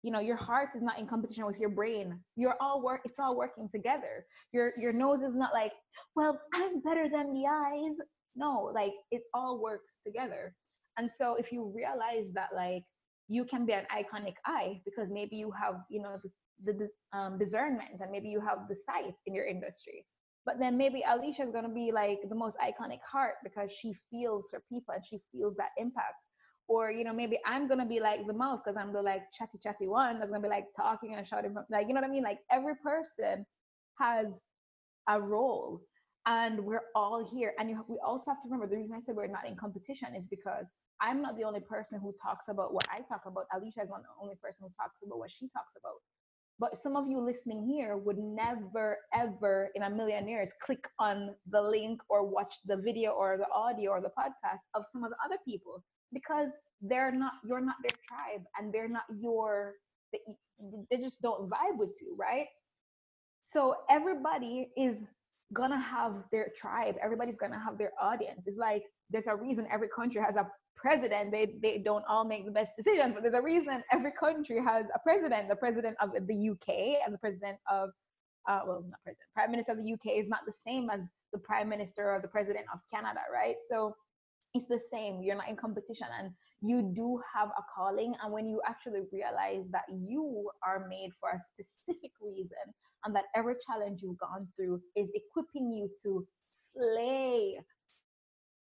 you 0.04 0.12
know 0.12 0.20
your 0.20 0.36
heart 0.36 0.70
is 0.76 0.82
not 0.82 1.00
in 1.00 1.08
competition 1.08 1.46
with 1.46 1.60
your 1.60 1.70
brain. 1.70 2.20
You're 2.36 2.56
all 2.60 2.82
work 2.82 3.02
it's 3.06 3.20
all 3.20 3.38
working 3.38 3.70
together. 3.72 4.26
Your 4.52 4.74
your 4.78 4.94
nose 4.94 5.24
is 5.24 5.36
not 5.36 5.54
like 5.54 5.74
well 6.16 6.42
i'm 6.54 6.82
better 6.82 7.08
than 7.10 7.34
the 7.34 7.46
eyes 7.48 7.98
no 8.36 8.72
like 8.74 8.94
it 9.12 9.24
all 9.34 9.62
works 9.62 10.00
together. 10.06 10.56
And 10.98 11.12
so 11.12 11.36
if 11.36 11.52
you 11.52 11.72
realize 11.76 12.32
that 12.34 12.50
like 12.56 12.84
you 13.28 13.46
can 13.46 13.66
be 13.66 13.74
an 13.74 13.86
iconic 13.92 14.36
eye 14.46 14.82
because 14.86 15.10
maybe 15.10 15.36
you 15.38 15.52
have 15.52 15.76
you 15.90 16.02
know 16.02 16.18
the, 16.64 16.90
um, 17.14 17.38
discernment 17.38 17.90
and 18.00 18.12
maybe 18.12 18.30
you 18.30 18.42
have 18.42 18.68
the 18.68 18.76
sight 18.76 19.14
in 19.26 19.34
your 19.34 19.46
industry. 19.46 20.06
But 20.46 20.58
then 20.58 20.78
maybe 20.78 21.04
alicia 21.08 21.44
is 21.44 21.52
going 21.52 21.64
to 21.66 21.70
be 21.70 21.92
like 21.92 22.20
the 22.28 22.36
most 22.36 22.58
iconic 22.60 23.00
heart 23.10 23.36
because 23.44 23.72
she 23.72 23.94
feels 24.10 24.52
her 24.52 24.62
people 24.70 24.94
and 24.96 25.06
she 25.06 25.20
feels 25.32 25.56
that 25.58 25.70
impact. 25.78 26.16
Or 26.68 26.90
you 26.92 27.04
know 27.04 27.14
maybe 27.14 27.38
i'm 27.46 27.68
gonna 27.68 27.86
be 27.86 28.00
like 28.00 28.26
the 28.26 28.34
mouth 28.34 28.62
because 28.64 28.78
i'm 28.78 28.94
the 28.94 29.02
like 29.02 29.24
chatty 29.34 29.58
chatty 29.58 29.88
one 29.88 30.20
that's 30.20 30.32
gonna 30.32 30.44
be 30.44 30.48
like 30.48 30.68
talking 30.76 31.16
and 31.16 31.28
shouting 31.28 31.54
from 31.54 31.66
like 31.70 31.88
you 31.88 31.94
know 31.94 32.00
what 32.00 32.10
i 32.10 32.14
mean? 32.14 32.24
Like 32.24 32.40
every 32.50 32.76
person 32.76 33.46
has 34.00 34.44
a 35.10 35.22
role 35.22 35.82
and 36.26 36.60
we're 36.64 36.84
all 36.96 37.28
here. 37.28 37.54
And 37.60 37.70
you, 37.70 37.84
we 37.88 37.98
also 38.06 38.32
have 38.32 38.42
to 38.42 38.48
remember 38.48 38.68
the 38.68 38.78
reason 38.78 38.96
i 38.96 39.00
said 39.00 39.16
we're 39.16 39.28
not 39.28 39.48
in 39.48 39.56
competition 39.56 40.16
is 40.16 40.28
because 40.28 40.72
i'm 41.02 41.22
not 41.22 41.38
the 41.38 41.44
only 41.44 41.62
person 41.62 42.00
who 42.00 42.14
talks 42.22 42.48
about 42.48 42.74
what 42.74 42.86
i 42.92 42.98
talk 42.98 43.24
about. 43.26 43.46
Alicia 43.54 43.82
is 43.84 43.90
not 43.90 44.04
the 44.04 44.16
only 44.22 44.36
person 44.36 44.68
who 44.68 44.74
talks 44.82 44.98
about 45.06 45.20
what 45.20 45.32
she 45.32 45.50
talks 45.50 45.74
about. 45.80 45.96
But 46.60 46.78
some 46.78 46.96
of 46.96 47.08
you 47.08 47.20
listening 47.20 47.66
here 47.66 47.98
would 47.98 48.20
never 48.20 49.00
ever 49.14 49.72
in 49.76 49.82
a 49.84 49.90
million 49.90 50.28
years 50.28 50.52
click 50.62 50.88
on 51.00 51.36
the 51.50 51.62
link 51.62 52.02
or 52.10 52.24
watch 52.24 52.56
the 52.66 52.78
video 52.78 53.12
or 53.12 53.38
the 53.38 53.50
audio 53.54 53.92
or 53.92 54.02
the 54.02 54.10
podcast 54.10 54.62
of 54.76 54.86
some 54.92 55.04
of 55.04 55.10
the 55.10 55.18
other 55.26 55.38
people 55.44 55.84
because 56.14 56.52
they're 56.82 57.12
not 57.12 57.34
you're 57.44 57.62
not 57.62 57.78
their 57.84 57.98
tribe 58.08 58.44
and 58.60 58.72
they're 58.72 58.90
not 58.90 59.06
your 59.20 59.76
they, 60.14 60.20
they 60.92 60.98
just 60.98 61.22
don't 61.22 61.50
vibe 61.50 61.78
with 61.78 61.98
you 62.02 62.16
right? 62.18 62.48
So 63.46 63.76
everybody 63.90 64.70
is 64.78 65.06
gonna 65.54 65.80
have 65.80 66.24
their 66.32 66.50
tribe 66.56 66.96
everybody's 67.02 67.38
gonna 67.38 67.60
have 67.60 67.78
their 67.78 67.92
audience. 68.02 68.48
It's 68.48 68.58
like 68.58 68.84
there's 69.10 69.28
a 69.28 69.36
reason 69.36 69.68
every 69.72 69.90
country 69.90 70.22
has 70.22 70.36
a 70.36 70.48
president. 70.76 71.32
They 71.32 71.56
they 71.62 71.78
don't 71.80 72.06
all 72.08 72.26
make 72.26 72.46
the 72.46 72.52
best 72.52 72.74
decisions 72.78 73.14
but 73.14 73.24
there's 73.24 73.36
a 73.36 73.42
reason 73.42 73.84
every 73.92 74.12
country 74.12 74.60
has 74.64 74.88
a 74.94 75.00
president. 75.00 75.50
The 75.50 75.56
president 75.56 75.98
of 76.00 76.12
the 76.14 76.50
uk 76.50 76.70
and 76.70 77.14
the 77.14 77.20
president 77.20 77.58
of 77.70 77.90
uh, 78.50 78.62
well 78.66 78.84
not 78.88 79.00
president 79.04 79.28
prime 79.36 79.52
minister 79.52 79.72
of 79.74 79.78
the 79.78 79.94
uk 79.94 80.06
is 80.06 80.28
not 80.28 80.40
the 80.46 80.54
same 80.54 80.90
as 80.90 81.12
the 81.32 81.40
prime 81.40 81.70
minister 81.70 82.12
or 82.12 82.20
the 82.22 82.28
president 82.28 82.66
of 82.74 82.80
canada 82.92 83.22
right? 83.32 83.56
So 83.70 83.96
it's 84.54 84.68
the 84.68 84.80
same. 84.80 85.22
You're 85.22 85.38
not 85.38 85.50
in 85.50 85.56
competition 85.56 86.08
and 86.20 86.32
you 86.62 86.92
do 86.94 87.20
have 87.34 87.50
a 87.50 87.64
calling 87.74 88.16
and 88.22 88.34
when 88.34 88.48
you 88.48 88.62
actually 88.68 89.02
realize 89.12 89.70
that 89.70 89.86
you 89.90 90.50
are 90.66 90.88
made 90.90 91.12
for 91.14 91.30
a 91.30 91.40
specific 91.40 92.12
reason 92.22 92.58
and 93.06 93.16
that 93.16 93.26
every 93.36 93.56
challenge 93.66 94.02
you've 94.02 94.18
gone 94.18 94.48
through 94.56 94.82
is 94.96 95.12
equipping 95.16 95.72
you 95.72 95.90
to 96.04 96.28
slay 96.40 97.58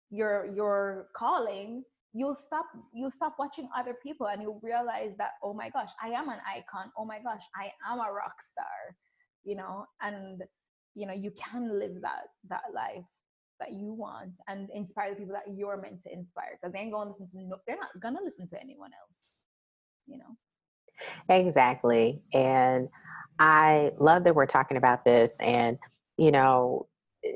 your 0.09 0.51
your 0.55 1.07
calling 1.15 1.83
you'll 2.13 2.35
stop 2.35 2.65
you'll 2.93 3.11
stop 3.11 3.35
watching 3.39 3.69
other 3.77 3.95
people 4.03 4.27
and 4.27 4.41
you'll 4.41 4.59
realize 4.63 5.15
that 5.15 5.31
oh 5.43 5.53
my 5.53 5.69
gosh 5.69 5.89
i 6.03 6.07
am 6.09 6.27
an 6.27 6.39
icon. 6.49 6.91
Oh 6.97 7.05
my 7.05 7.19
gosh 7.19 7.43
i 7.55 7.71
am 7.89 7.99
a 7.99 8.11
rock 8.11 8.41
star 8.41 8.95
you 9.43 9.55
know? 9.55 9.85
And 10.01 10.43
you 10.93 11.07
know 11.07 11.13
you 11.13 11.31
can 11.31 11.79
live 11.79 12.01
that 12.01 12.23
that 12.49 12.63
life 12.73 13.05
that 13.61 13.73
you 13.73 13.93
want 13.93 14.39
and 14.47 14.69
inspire 14.73 15.11
the 15.11 15.15
people 15.15 15.33
that 15.33 15.55
you're 15.55 15.77
meant 15.77 16.01
to 16.01 16.11
inspire 16.11 16.57
because 16.59 16.73
they 16.73 16.79
ain't 16.79 16.91
gonna 16.91 17.09
listen 17.09 17.27
to 17.27 17.37
no 17.39 17.57
they're 17.67 17.77
not 17.77 17.89
gonna 18.01 18.19
listen 18.23 18.47
to 18.47 18.59
anyone 18.59 18.91
else 19.07 19.23
you 20.07 20.17
know? 20.17 21.35
Exactly 21.35 22.21
and 22.33 22.89
i 23.39 23.91
love 23.97 24.23
that 24.23 24.35
we're 24.35 24.45
talking 24.45 24.77
about 24.77 25.05
this 25.05 25.33
and 25.39 25.77
you 26.17 26.31
know 26.31 26.87
eh, 27.25 27.29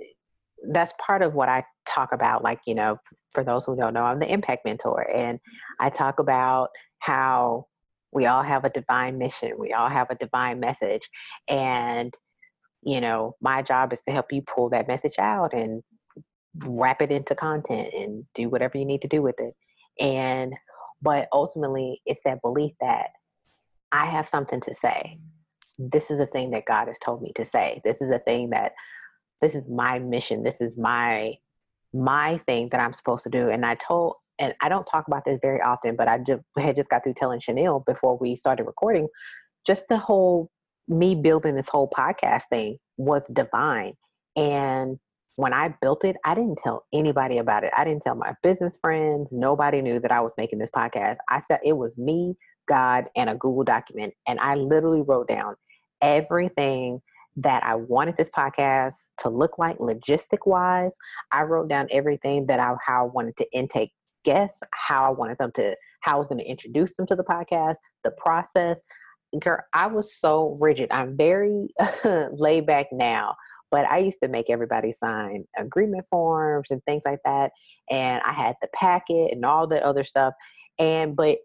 that's 0.72 0.94
part 1.04 1.22
of 1.22 1.34
what 1.34 1.50
i 1.50 1.64
talk 1.88 2.12
about 2.12 2.44
like 2.44 2.60
you 2.68 2.76
know 2.76 3.00
for 3.34 3.44
those 3.44 3.66
who 3.66 3.76
don't 3.76 3.94
know 3.94 4.04
i'm 4.04 4.20
the 4.20 4.32
impact 4.32 4.66
mentor 4.66 5.10
and 5.12 5.40
i 5.80 5.90
talk 5.90 6.20
about 6.20 6.70
how 7.00 7.66
we 8.12 8.26
all 8.26 8.44
have 8.44 8.66
a 8.66 8.70
divine 8.70 9.18
mission 9.18 9.54
we 9.58 9.74
all 9.74 9.90
have 9.90 10.10
a 10.10 10.16
divine 10.16 10.60
message 10.60 11.10
and 11.48 12.14
you 12.84 13.02
know 13.02 13.36
my 13.42 13.62
job 13.62 13.92
is 13.92 14.02
to 14.04 14.12
help 14.12 14.32
you 14.32 14.42
pull 14.44 14.70
that 14.70 14.88
message 14.88 15.18
out 15.18 15.54
and 15.54 15.82
wrap 16.60 17.02
it 17.02 17.12
into 17.12 17.36
content 17.36 17.89
and 17.94 18.26
do 18.34 18.50
whatever 18.50 18.78
you 18.78 18.86
need 18.86 19.02
to 19.02 19.08
do 19.08 19.22
with 19.22 19.36
it. 19.39 19.54
And, 20.00 20.54
but 21.02 21.28
ultimately, 21.32 22.00
it's 22.06 22.22
that 22.26 22.41
belief 22.41 22.74
that 22.82 23.10
I 23.91 24.06
have 24.06 24.28
something 24.28 24.62
to 24.62 24.74
say. 24.74 25.20
This 25.78 26.10
is 26.10 26.18
the 26.18 26.28
thing 26.28 26.52
that 26.52 26.65
God 26.65 26.88
has 26.88 27.00
told 27.00 27.22
me 27.22 27.32
to 27.36 27.46
say. 27.46 27.82
This 27.84 28.02
is 28.02 28.10
the 28.10 28.20
thing 28.20 28.52
that, 28.52 28.74
this 29.41 29.56
is 29.56 29.68
my 29.68 30.00
mission. 30.00 30.44
This 30.44 30.62
is 30.62 30.78
my, 30.78 31.34
my 31.94 32.39
thing 32.46 32.70
that 32.72 32.80
I'm 32.80 32.94
supposed 32.94 33.24
to 33.24 33.30
do. 33.30 33.50
And 33.50 33.65
I 33.65 33.76
told, 33.76 34.15
and 34.39 34.54
I 34.62 34.70
don't 34.70 34.86
talk 34.86 35.08
about 35.08 35.24
this 35.26 35.39
very 35.41 35.62
often, 35.62 35.96
but 35.96 36.08
I 36.08 36.20
just 36.20 36.41
had 36.58 36.76
just 36.76 36.89
got 36.89 37.04
through 37.04 37.13
telling 37.15 37.39
Shaneil 37.39 37.86
before 37.86 38.18
we 38.18 38.36
started 38.36 38.63
recording, 38.63 39.08
just 39.65 39.88
the 39.88 39.98
whole 39.98 40.50
me 40.88 41.15
building 41.15 41.56
this 41.56 41.70
whole 41.70 41.89
podcast 41.89 42.44
thing 42.50 42.78
was 42.98 43.28
divine. 43.28 43.94
And 44.36 44.98
when 45.36 45.54
I 45.54 45.76
built 45.82 46.06
it, 46.06 46.15
I 46.26 46.34
didn't 46.34 46.58
tell 46.58 46.86
anybody 46.93 47.38
about 47.38 47.63
it. 47.63 47.74
I 47.78 47.84
didn't 47.84 48.04
tell 48.04 48.15
my 48.15 48.34
business 48.41 48.78
friends. 48.82 49.34
Nobody 49.34 49.82
knew 49.82 50.00
that 50.00 50.12
I 50.12 50.21
was 50.21 50.32
making 50.38 50.60
this 50.60 50.69
podcast. 50.76 51.17
I 51.30 51.39
said 51.39 51.60
it 51.63 51.78
was 51.78 51.98
me, 51.98 52.36
God, 52.67 53.10
and 53.15 53.30
a 53.30 53.36
Google 53.36 53.63
document. 53.63 54.13
And 54.28 54.39
I 54.39 54.56
literally 54.56 55.02
wrote 55.02 55.28
down 55.28 55.56
everything 56.02 57.02
that 57.38 57.63
I 57.65 57.76
wanted 57.76 58.15
this 58.17 58.30
podcast 58.30 58.93
to 59.19 59.30
look 59.30 59.58
like 59.58 59.78
logistic 59.80 60.45
wise. 60.45 60.95
I 61.32 61.43
wrote 61.43 61.69
down 61.69 61.88
everything 61.91 62.45
that 62.48 62.60
I 62.60 62.74
how 62.86 63.06
I 63.06 63.10
wanted 63.12 63.36
to 63.38 63.48
intake 63.52 63.91
guests, 64.24 64.62
how 64.71 65.04
I 65.04 65.10
wanted 65.10 65.38
them 65.38 65.52
to 65.56 65.76
how 66.02 66.15
I 66.15 66.17
was 66.17 66.28
going 66.28 66.39
to 66.39 66.50
introduce 66.50 66.95
them 66.95 67.08
to 67.08 67.15
the 67.15 67.24
podcast, 67.24 67.76
the 68.04 68.12
process. 68.12 68.82
Girl, 69.39 69.60
I 69.74 69.88
was 69.88 70.15
so 70.15 70.58
rigid. 70.62 70.88
I'm 70.91 71.17
very 71.17 71.67
laid 72.32 72.65
back 72.65 72.88
now, 72.91 73.36
but 73.71 73.86
I 73.86 73.99
used 73.99 74.17
to 74.23 74.30
make 74.30 74.49
everybody 74.49 74.91
sign 74.91 75.45
agreement 75.58 76.06
forms 76.10 76.71
and 76.71 76.84
things 76.84 77.04
like 77.06 77.19
that. 77.25 77.51
And 77.89 78.21
I 78.25 78.34
had 78.34 78.56
the 78.62 78.69
packet 78.73 79.32
and 79.32 79.45
all 79.45 79.67
the 79.67 79.86
other 79.86 80.04
stuff. 80.04 80.34
And, 80.80 81.15
but 81.15 81.39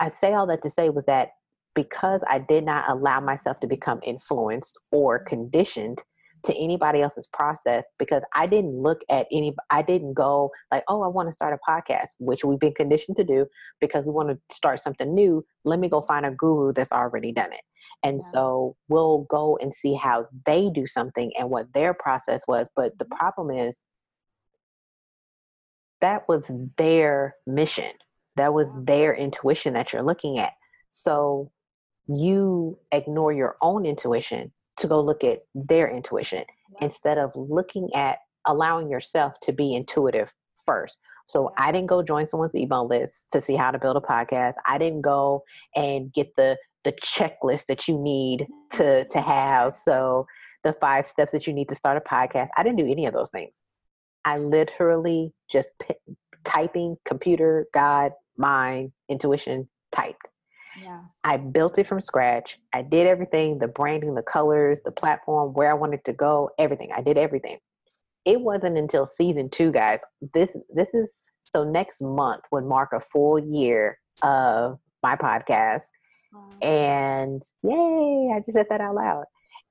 I 0.00 0.08
say 0.08 0.34
all 0.34 0.46
that 0.48 0.62
to 0.62 0.70
say 0.70 0.88
was 0.88 1.04
that 1.06 1.30
because 1.74 2.22
I 2.28 2.38
did 2.38 2.64
not 2.64 2.90
allow 2.90 3.20
myself 3.20 3.60
to 3.60 3.66
become 3.66 4.00
influenced 4.02 4.78
or 4.90 5.18
conditioned 5.18 6.02
to 6.44 6.54
anybody 6.56 7.00
else's 7.02 7.28
process 7.32 7.84
because 7.98 8.24
I 8.34 8.46
didn't 8.46 8.74
look 8.74 9.02
at 9.08 9.26
any, 9.30 9.54
I 9.70 9.82
didn't 9.82 10.14
go 10.14 10.50
like, 10.70 10.84
oh, 10.88 11.02
I 11.02 11.08
want 11.08 11.28
to 11.28 11.32
start 11.32 11.54
a 11.58 11.70
podcast, 11.70 12.08
which 12.18 12.44
we've 12.44 12.58
been 12.58 12.74
conditioned 12.74 13.16
to 13.18 13.24
do 13.24 13.46
because 13.80 14.04
we 14.04 14.12
want 14.12 14.30
to 14.30 14.54
start 14.54 14.80
something 14.80 15.14
new. 15.14 15.44
Let 15.64 15.78
me 15.78 15.88
go 15.88 16.00
find 16.00 16.26
a 16.26 16.30
guru 16.30 16.72
that's 16.72 16.92
already 16.92 17.32
done 17.32 17.52
it. 17.52 17.60
And 18.02 18.20
yeah. 18.20 18.30
so 18.32 18.76
we'll 18.88 19.26
go 19.30 19.58
and 19.60 19.74
see 19.74 19.94
how 19.94 20.26
they 20.46 20.70
do 20.74 20.86
something 20.86 21.32
and 21.38 21.50
what 21.50 21.72
their 21.72 21.94
process 21.94 22.42
was. 22.48 22.68
But 22.74 22.98
the 22.98 23.04
mm-hmm. 23.04 23.18
problem 23.18 23.50
is 23.50 23.80
that 26.00 26.28
was 26.28 26.50
their 26.76 27.36
mission, 27.46 27.92
that 28.36 28.52
was 28.52 28.68
their 28.76 29.14
intuition 29.14 29.74
that 29.74 29.92
you're 29.92 30.02
looking 30.02 30.38
at. 30.38 30.52
So 30.90 31.50
you 32.08 32.78
ignore 32.90 33.32
your 33.32 33.56
own 33.62 33.86
intuition 33.86 34.52
to 34.78 34.86
go 34.86 35.00
look 35.00 35.24
at 35.24 35.40
their 35.54 35.88
intuition 35.88 36.44
instead 36.80 37.18
of 37.18 37.32
looking 37.36 37.88
at 37.94 38.18
allowing 38.46 38.90
yourself 38.90 39.38
to 39.40 39.52
be 39.52 39.74
intuitive 39.74 40.32
first. 40.64 40.98
So 41.26 41.52
I 41.56 41.72
didn't 41.72 41.88
go 41.88 42.02
join 42.02 42.26
someone's 42.26 42.54
email 42.54 42.86
list 42.86 43.26
to 43.32 43.40
see 43.40 43.54
how 43.54 43.70
to 43.70 43.78
build 43.78 43.96
a 43.96 44.00
podcast. 44.00 44.54
I 44.66 44.78
didn't 44.78 45.02
go 45.02 45.44
and 45.74 46.12
get 46.12 46.34
the 46.36 46.56
the 46.84 46.92
checklist 46.92 47.66
that 47.66 47.86
you 47.86 47.96
need 47.98 48.46
to 48.72 49.04
to 49.04 49.20
have. 49.20 49.78
So 49.78 50.26
the 50.64 50.74
five 50.80 51.06
steps 51.06 51.32
that 51.32 51.46
you 51.46 51.52
need 51.52 51.68
to 51.68 51.74
start 51.74 51.96
a 51.96 52.00
podcast. 52.00 52.48
I 52.56 52.62
didn't 52.62 52.78
do 52.78 52.86
any 52.86 53.06
of 53.06 53.14
those 53.14 53.30
things. 53.30 53.62
I 54.24 54.38
literally 54.38 55.32
just 55.50 55.70
p- 55.80 55.94
typing 56.44 56.96
computer, 57.04 57.66
God, 57.74 58.12
mind, 58.36 58.92
intuition, 59.08 59.68
typed. 59.90 60.28
Yeah. 60.80 61.00
I 61.24 61.36
built 61.36 61.78
it 61.78 61.86
from 61.86 62.00
scratch. 62.00 62.58
I 62.72 62.82
did 62.82 63.06
everything 63.06 63.58
the 63.58 63.68
branding, 63.68 64.14
the 64.14 64.22
colors, 64.22 64.80
the 64.84 64.92
platform, 64.92 65.52
where 65.52 65.70
I 65.70 65.74
wanted 65.74 66.04
to 66.06 66.12
go, 66.12 66.50
everything. 66.58 66.90
I 66.94 67.02
did 67.02 67.18
everything. 67.18 67.58
It 68.24 68.40
wasn't 68.40 68.78
until 68.78 69.06
season 69.06 69.50
two, 69.50 69.72
guys. 69.72 70.00
This 70.34 70.56
this 70.74 70.94
is 70.94 71.30
so 71.42 71.64
next 71.64 72.00
month 72.00 72.42
would 72.50 72.64
mark 72.64 72.90
a 72.92 73.00
full 73.00 73.38
year 73.38 73.98
of 74.22 74.78
my 75.02 75.16
podcast. 75.16 75.82
And 76.62 77.42
yay, 77.62 78.32
I 78.34 78.40
just 78.40 78.52
said 78.52 78.66
that 78.70 78.80
out 78.80 78.94
loud. 78.94 79.24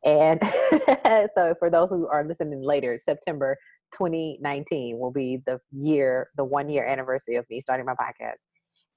And 0.04 0.42
so 1.34 1.56
for 1.60 1.70
those 1.70 1.90
who 1.90 2.08
are 2.08 2.24
listening 2.24 2.62
later, 2.62 2.98
September 2.98 3.58
2019 3.94 5.00
will 5.00 5.12
be 5.12 5.42
the 5.46 5.60
year, 5.72 6.30
the 6.38 6.44
one 6.44 6.70
year 6.70 6.86
anniversary 6.86 7.36
of 7.36 7.46
me 7.50 7.60
starting 7.62 7.86
my 7.86 7.96
podcast. 7.96 8.38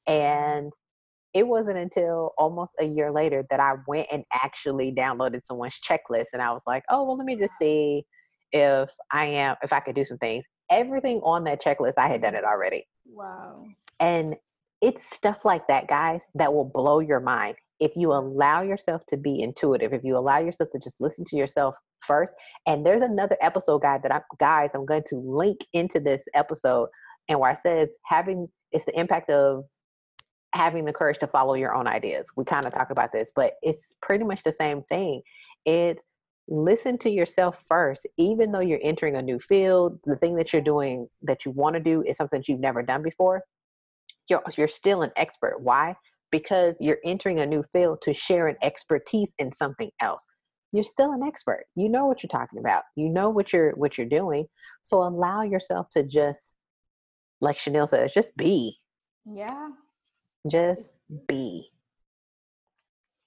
And 0.07 0.73
it 1.35 1.47
wasn't 1.49 1.79
until 1.79 2.33
almost 2.39 2.73
a 2.81 2.85
year 2.85 3.11
later 3.11 3.45
that 3.51 3.61
I 3.61 3.73
went 3.89 4.07
and 4.13 4.25
actually 4.33 4.93
downloaded 4.93 5.45
someone's 5.45 5.79
checklist 5.87 6.27
and 6.33 6.41
I 6.41 6.53
was 6.53 6.63
like, 6.67 6.85
oh, 6.89 7.05
well, 7.05 7.17
let 7.17 7.27
me 7.27 7.37
just 7.37 7.55
see 7.59 8.05
if 8.53 8.91
I 9.13 9.27
am, 9.27 9.57
if 9.63 9.73
I 9.73 9.81
could 9.81 9.97
do 9.97 10.05
some 10.05 10.19
things. 10.19 10.45
Everything 10.71 11.21
on 11.25 11.45
that 11.45 11.61
checklist, 11.61 11.95
I 11.99 12.09
had 12.09 12.23
done 12.23 12.37
it 12.37 12.45
already. 12.45 12.85
Wow. 13.07 13.65
And 13.99 14.37
it's 14.81 15.05
stuff 15.15 15.45
like 15.45 15.67
that, 15.67 15.89
guys, 15.89 16.21
that 16.37 16.55
will 16.55 16.71
blow 16.73 17.01
your 17.01 17.21
mind. 17.21 17.57
If 17.81 17.97
you 17.97 18.13
allow 18.13 18.63
yourself 18.63 19.03
to 19.09 19.17
be 19.17 19.43
intuitive, 19.43 19.93
if 19.93 20.05
you 20.05 20.17
allow 20.17 20.39
yourself 20.39 20.71
to 20.71 20.79
just 20.79 21.01
listen 21.01 21.25
to 21.27 21.37
yourself 21.37 21.75
first, 22.01 22.33
and 22.67 22.87
there's 22.87 23.03
another 23.03 23.37
episode 23.43 23.83
guide 23.83 24.03
that 24.05 24.15
I, 24.15 24.21
guys, 24.39 24.71
I'm 24.75 24.87
going 24.87 25.03
to 25.09 25.17
link 25.17 25.59
into 25.73 25.99
this 25.99 26.23
episode, 26.35 26.89
and 27.29 27.41
where 27.41 27.51
I 27.51 27.55
says 27.55 27.89
having 28.05 28.49
it's 28.71 28.85
the 28.85 28.99
impact 28.99 29.31
of 29.31 29.65
having 30.55 30.85
the 30.85 30.93
courage 30.93 31.19
to 31.19 31.27
follow 31.27 31.55
your 31.55 31.75
own 31.75 31.87
ideas. 31.87 32.27
We 32.37 32.45
kind 32.45 32.65
of 32.65 32.73
talk 32.73 32.91
about 32.91 33.13
this, 33.13 33.31
but 33.35 33.55
it's 33.63 33.95
pretty 34.01 34.25
much 34.25 34.43
the 34.45 34.53
same 34.53 34.81
thing. 34.83 35.21
It's 35.67 36.07
listen 36.49 36.97
to 36.99 37.11
yourself 37.11 37.57
first, 37.69 38.07
even 38.19 38.53
though 38.53 38.61
you're 38.61 38.81
entering 38.83 39.17
a 39.17 39.23
new 39.23 39.41
field, 39.41 39.99
the 40.05 40.17
thing 40.17 40.37
that 40.37 40.53
you're 40.53 40.63
doing 40.63 41.09
that 41.23 41.45
you 41.45 41.51
want 41.51 41.75
to 41.75 41.81
do 41.81 42.03
is 42.03 42.17
something 42.17 42.41
that 42.41 42.49
you've 42.49 42.61
never 42.61 42.83
done 42.83 43.03
before. 43.03 43.43
You're, 44.29 44.43
you're 44.57 44.69
still 44.69 45.03
an 45.03 45.11
expert. 45.17 45.61
Why? 45.61 45.97
Because 46.31 46.77
you're 46.81 46.99
entering 47.05 47.41
a 47.41 47.47
new 47.47 47.63
field 47.73 48.01
to 48.03 48.15
share 48.15 48.47
an 48.49 48.57
expertise 48.63 49.35
in 49.39 49.53
something 49.53 49.91
else. 50.01 50.27
You're 50.73 50.83
still 50.83 51.13
an 51.13 51.23
expert. 51.23 51.65
You 51.77 51.89
know 51.89 52.07
what 52.07 52.23
you're 52.23 52.29
talking 52.29 52.59
about. 52.59 52.83
You 52.97 53.09
know 53.09 53.29
what 53.29 53.53
you're 53.53 53.73
what 53.73 53.97
you're 53.97 54.09
doing. 54.09 54.47
So 54.83 55.03
allow 55.03 55.43
yourself 55.43 55.89
to 55.93 56.03
just, 56.03 56.57
like 57.41 57.57
Shaneil 57.57 57.89
says, 57.89 58.13
just 58.13 58.37
be. 58.37 58.77
Yeah, 59.25 59.69
just 60.51 60.99
be. 61.29 61.71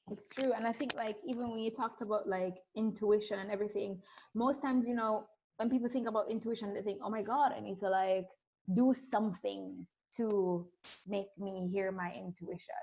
It's 0.10 0.30
true. 0.30 0.54
And 0.54 0.66
I 0.66 0.72
think 0.72 0.94
like 0.96 1.18
even 1.26 1.50
when 1.52 1.60
you 1.60 1.72
talked 1.72 2.02
about 2.02 2.28
like 2.28 2.56
intuition 2.76 3.40
and 3.40 3.52
everything, 3.52 4.02
most 4.34 4.62
times, 4.62 4.88
you 4.88 4.96
know, 4.96 5.26
when 5.58 5.70
people 5.70 5.90
think 5.90 6.08
about 6.08 6.30
intuition, 6.30 6.74
they 6.74 6.82
think, 6.82 7.00
oh 7.04 7.10
my 7.10 7.22
God, 7.22 7.52
I 7.56 7.60
need 7.60 7.78
to 7.80 7.90
like 7.90 8.28
do 8.74 8.94
something 8.94 9.86
to 10.16 10.68
make 11.08 11.28
me 11.38 11.70
hear 11.72 11.92
my 11.92 12.14
intuition. 12.14 12.76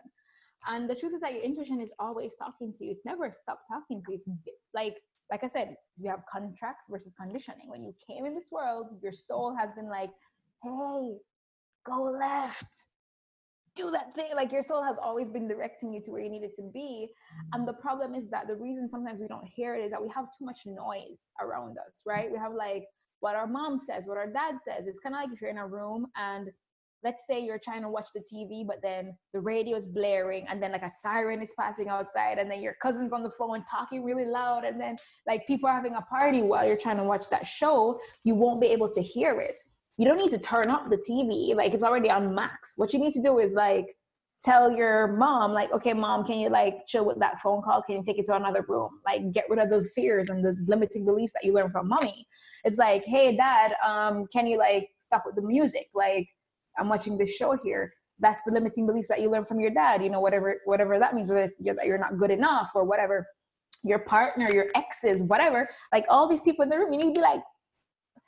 And 0.66 0.88
the 0.88 0.94
truth 0.94 1.14
is 1.14 1.20
that 1.20 1.32
your 1.32 1.42
intuition 1.42 1.80
is 1.80 1.92
always 1.98 2.36
talking 2.36 2.72
to 2.74 2.84
you. 2.84 2.90
It's 2.90 3.04
never 3.04 3.30
stopped 3.30 3.64
talking 3.70 4.02
to 4.04 4.12
you. 4.12 4.18
It's 4.18 4.28
like 4.74 4.96
like 5.30 5.42
I 5.42 5.46
said, 5.46 5.76
you 5.98 6.10
have 6.10 6.24
contracts 6.30 6.88
versus 6.90 7.14
conditioning. 7.14 7.68
When 7.70 7.82
you 7.82 7.94
came 8.06 8.26
in 8.26 8.34
this 8.34 8.50
world, 8.52 8.88
your 9.02 9.12
soul 9.12 9.56
has 9.58 9.72
been 9.72 9.88
like, 9.88 10.10
hey, 10.62 11.16
go 11.86 12.02
left, 12.18 12.66
do 13.74 13.90
that 13.90 14.12
thing. 14.14 14.30
Like 14.36 14.52
your 14.52 14.62
soul 14.62 14.82
has 14.82 14.96
always 15.02 15.30
been 15.30 15.48
directing 15.48 15.92
you 15.92 16.00
to 16.02 16.10
where 16.10 16.22
you 16.22 16.30
needed 16.30 16.54
to 16.56 16.62
be. 16.72 17.08
And 17.52 17.66
the 17.66 17.72
problem 17.72 18.14
is 18.14 18.28
that 18.30 18.46
the 18.46 18.56
reason 18.56 18.88
sometimes 18.88 19.20
we 19.20 19.28
don't 19.28 19.46
hear 19.46 19.74
it 19.74 19.84
is 19.84 19.90
that 19.90 20.02
we 20.02 20.08
have 20.14 20.26
too 20.36 20.44
much 20.44 20.60
noise 20.66 21.32
around 21.40 21.76
us, 21.78 22.02
right? 22.06 22.30
We 22.30 22.38
have 22.38 22.52
like 22.52 22.84
what 23.20 23.36
our 23.36 23.46
mom 23.46 23.78
says, 23.78 24.06
what 24.06 24.18
our 24.18 24.30
dad 24.30 24.56
says. 24.60 24.86
It's 24.86 24.98
kind 25.00 25.14
of 25.14 25.22
like 25.22 25.32
if 25.32 25.40
you're 25.40 25.50
in 25.50 25.58
a 25.58 25.66
room 25.66 26.06
and 26.16 26.50
let's 27.02 27.26
say 27.28 27.38
you're 27.38 27.58
trying 27.58 27.82
to 27.82 27.90
watch 27.90 28.08
the 28.14 28.20
TV, 28.20 28.66
but 28.66 28.80
then 28.82 29.16
the 29.34 29.40
radio 29.40 29.76
is 29.76 29.86
blaring 29.88 30.46
and 30.48 30.62
then 30.62 30.72
like 30.72 30.82
a 30.82 30.90
siren 30.90 31.42
is 31.42 31.52
passing 31.58 31.88
outside 31.88 32.38
and 32.38 32.50
then 32.50 32.62
your 32.62 32.76
cousin's 32.80 33.12
on 33.12 33.22
the 33.22 33.30
phone 33.30 33.62
talking 33.70 34.02
really 34.02 34.24
loud 34.24 34.64
and 34.64 34.80
then 34.80 34.96
like 35.26 35.46
people 35.46 35.68
are 35.68 35.74
having 35.74 35.94
a 35.94 36.02
party 36.02 36.40
while 36.40 36.66
you're 36.66 36.78
trying 36.78 36.96
to 36.96 37.04
watch 37.04 37.28
that 37.30 37.46
show, 37.46 38.00
you 38.24 38.34
won't 38.34 38.60
be 38.60 38.68
able 38.68 38.88
to 38.88 39.02
hear 39.02 39.40
it 39.40 39.60
you 39.96 40.06
don't 40.06 40.18
need 40.18 40.30
to 40.32 40.38
turn 40.38 40.70
up 40.70 40.90
the 40.90 40.96
TV. 40.96 41.54
Like 41.54 41.72
it's 41.72 41.84
already 41.84 42.10
on 42.10 42.34
max. 42.34 42.74
What 42.76 42.92
you 42.92 42.98
need 42.98 43.12
to 43.14 43.22
do 43.22 43.38
is 43.38 43.52
like 43.52 43.86
tell 44.42 44.70
your 44.70 45.08
mom, 45.16 45.52
like, 45.52 45.72
okay, 45.72 45.94
mom, 45.94 46.24
can 46.24 46.38
you 46.38 46.50
like 46.50 46.86
chill 46.86 47.04
with 47.04 47.18
that 47.18 47.40
phone 47.40 47.62
call? 47.62 47.82
Can 47.82 47.96
you 47.96 48.02
take 48.02 48.18
it 48.18 48.26
to 48.26 48.34
another 48.34 48.64
room? 48.68 49.00
Like 49.06 49.32
get 49.32 49.44
rid 49.48 49.58
of 49.58 49.70
the 49.70 49.82
fears 49.94 50.28
and 50.28 50.44
the 50.44 50.54
limiting 50.66 51.04
beliefs 51.04 51.32
that 51.32 51.44
you 51.44 51.54
learned 51.54 51.72
from 51.72 51.88
mommy. 51.88 52.26
It's 52.64 52.76
like, 52.76 53.04
hey 53.06 53.36
dad, 53.36 53.74
um, 53.86 54.26
can 54.32 54.46
you 54.46 54.58
like 54.58 54.88
stop 54.98 55.22
with 55.24 55.36
the 55.36 55.42
music? 55.42 55.86
Like 55.94 56.28
I'm 56.78 56.88
watching 56.88 57.16
this 57.16 57.34
show 57.34 57.56
here. 57.62 57.92
That's 58.18 58.40
the 58.46 58.52
limiting 58.52 58.86
beliefs 58.86 59.08
that 59.08 59.20
you 59.20 59.30
learn 59.30 59.44
from 59.44 59.60
your 59.60 59.70
dad, 59.70 60.02
you 60.02 60.10
know, 60.10 60.20
whatever 60.20 60.56
whatever 60.66 60.98
that 60.98 61.14
means, 61.14 61.30
whether 61.30 61.44
it's 61.44 61.56
that 61.58 61.86
you're 61.86 61.98
not 61.98 62.18
good 62.18 62.30
enough 62.30 62.72
or 62.74 62.84
whatever, 62.84 63.26
your 63.84 64.00
partner, 64.00 64.48
your 64.52 64.66
exes, 64.74 65.22
whatever. 65.24 65.68
Like 65.92 66.04
all 66.08 66.28
these 66.28 66.40
people 66.40 66.64
in 66.64 66.68
the 66.68 66.78
room, 66.78 66.92
you 66.92 66.98
need 66.98 67.14
to 67.14 67.20
be 67.20 67.20
like, 67.20 67.42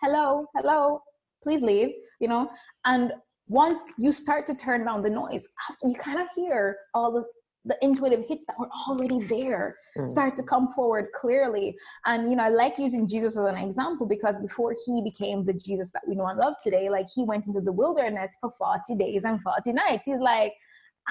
hello, 0.03 0.47
hello, 0.57 1.01
please 1.43 1.63
leave, 1.63 1.91
you 2.21 2.29
know? 2.29 2.51
And 2.85 3.13
once 3.49 3.81
you 3.99 4.13
start 4.13 4.47
to 4.47 4.55
turn 4.55 4.85
down 4.85 5.03
the 5.03 5.11
noise, 5.11 5.47
you 5.83 5.95
kind 5.95 6.21
of 6.21 6.27
hear 6.35 6.77
all 6.95 7.13
the 7.13 7.25
the 7.67 7.77
intuitive 7.83 8.25
hits 8.27 8.45
that 8.47 8.59
were 8.59 8.69
already 8.89 9.21
there 9.27 9.77
mm. 9.99 10.07
start 10.07 10.35
to 10.37 10.43
come 10.43 10.69
forward 10.69 11.09
clearly. 11.15 11.77
And 12.07 12.31
you 12.31 12.37
know, 12.37 12.45
I 12.45 12.49
like 12.49 12.79
using 12.79 13.09
Jesus 13.09 13.37
as 13.37 13.45
an 13.45 13.57
example 13.57 14.07
because 14.07 14.41
before 14.41 14.75
he 14.87 15.03
became 15.03 15.45
the 15.45 15.53
Jesus 15.53 15.91
that 15.93 16.03
we 16.07 16.15
know 16.15 16.27
and 16.27 16.39
love 16.39 16.55
today, 16.63 16.89
like 16.89 17.07
he 17.13 17.25
went 17.25 17.49
into 17.49 17.61
the 17.61 17.73
wilderness 17.73 18.37
for 18.41 18.51
40 18.53 18.97
days 18.97 19.25
and 19.25 19.43
40 19.43 19.73
nights. 19.73 20.05
He's 20.05 20.21
like, 20.21 20.55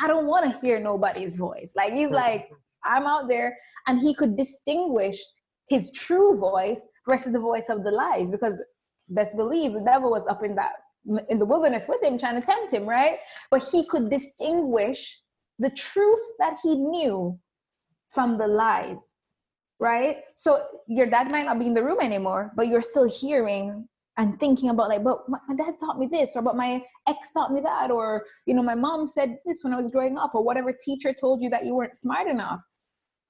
I 0.02 0.08
don't 0.08 0.28
want 0.28 0.52
to 0.52 0.60
hear 0.66 0.80
nobody's 0.80 1.36
voice. 1.36 1.74
Like 1.76 1.92
he's 1.92 2.10
mm. 2.10 2.14
like, 2.14 2.50
I'm 2.86 3.06
out 3.06 3.28
there. 3.28 3.58
And 3.88 4.00
he 4.00 4.16
could 4.16 4.38
distinguish 4.38 5.18
his 5.68 5.92
true 5.92 6.38
voice 6.38 6.86
versus 7.08 7.34
the 7.34 7.40
voice 7.40 7.70
of 7.70 7.84
the 7.84 7.92
lies 7.92 8.32
because 8.32 8.62
best 9.10 9.36
believe 9.36 9.74
the 9.74 9.82
devil 9.82 10.12
was 10.12 10.28
up 10.28 10.44
in 10.44 10.56
that 10.56 10.74
in 11.30 11.38
the 11.38 11.46
wilderness 11.46 11.86
with 11.88 12.04
him 12.04 12.18
trying 12.18 12.40
to 12.40 12.46
tempt 12.46 12.74
him 12.74 12.86
right? 12.86 13.18
But 13.52 13.68
he 13.72 13.86
could 13.86 14.10
distinguish 14.10 15.20
the 15.60 15.70
truth 15.70 16.22
that 16.40 16.58
he 16.64 16.76
knew 16.76 17.40
from 18.10 18.38
the 18.38 18.48
lies 18.48 18.98
right? 19.80 20.18
So 20.36 20.66
your 20.88 21.06
dad 21.06 21.32
might 21.32 21.46
not 21.46 21.60
be 21.60 21.68
in 21.68 21.74
the 21.74 21.84
room 21.84 22.00
anymore 22.02 22.52
but 22.56 22.68
you're 22.68 22.82
still 22.82 23.10
hearing 23.10 23.88
and 24.18 24.40
thinking 24.40 24.70
about 24.70 24.90
like 24.90 25.04
but 25.04 25.28
my 25.28 25.56
dad 25.58 25.76
taught 25.80 26.00
me 26.00 26.08
this 26.08 26.36
or 26.36 26.42
but 26.42 26.56
my 26.56 26.82
ex 27.08 27.32
taught 27.32 27.52
me 27.52 27.60
that 27.62 27.92
or 27.92 28.26
you 28.46 28.54
know 28.54 28.64
my 28.64 28.76
mom 28.76 29.06
said 29.06 29.38
this 29.46 29.64
when 29.64 29.74
i 29.74 29.76
was 29.76 29.90
growing 29.90 30.18
up 30.18 30.34
or 30.34 30.44
whatever 30.44 30.72
teacher 30.72 31.14
told 31.14 31.42
you 31.42 31.50
that 31.50 31.66
you 31.66 31.76
weren't 31.76 31.96
smart 31.96 32.28
enough. 32.28 32.62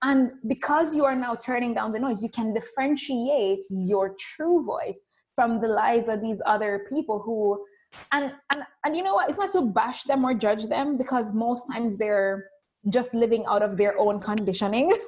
And 0.02 0.34
because 0.48 0.96
you 0.96 1.06
are 1.06 1.16
now 1.16 1.36
turning 1.36 1.74
down 1.74 1.92
the 1.92 2.00
noise 2.00 2.22
you 2.22 2.30
can 2.30 2.54
differentiate 2.54 3.64
your 3.70 4.16
true 4.20 4.64
voice 4.64 5.02
from 5.36 5.62
the 5.62 5.68
lies 5.68 6.08
of 6.08 6.22
these 6.22 6.42
other 6.46 6.86
people 6.90 7.20
who 7.20 7.64
and 8.12 8.34
and 8.54 8.64
and 8.86 8.96
you 8.96 9.04
know 9.04 9.16
what? 9.16 9.30
It's 9.30 9.38
not 9.38 9.52
to 9.52 9.62
bash 9.62 10.04
them 10.04 10.26
or 10.26 10.34
judge 10.34 10.68
them 10.68 10.98
because 10.98 11.34
most 11.34 11.66
times 11.72 11.98
they're 11.98 12.46
just 12.90 13.14
living 13.14 13.46
out 13.48 13.62
of 13.62 13.78
their 13.78 13.98
own 14.00 14.20
conditioning. 14.20 14.92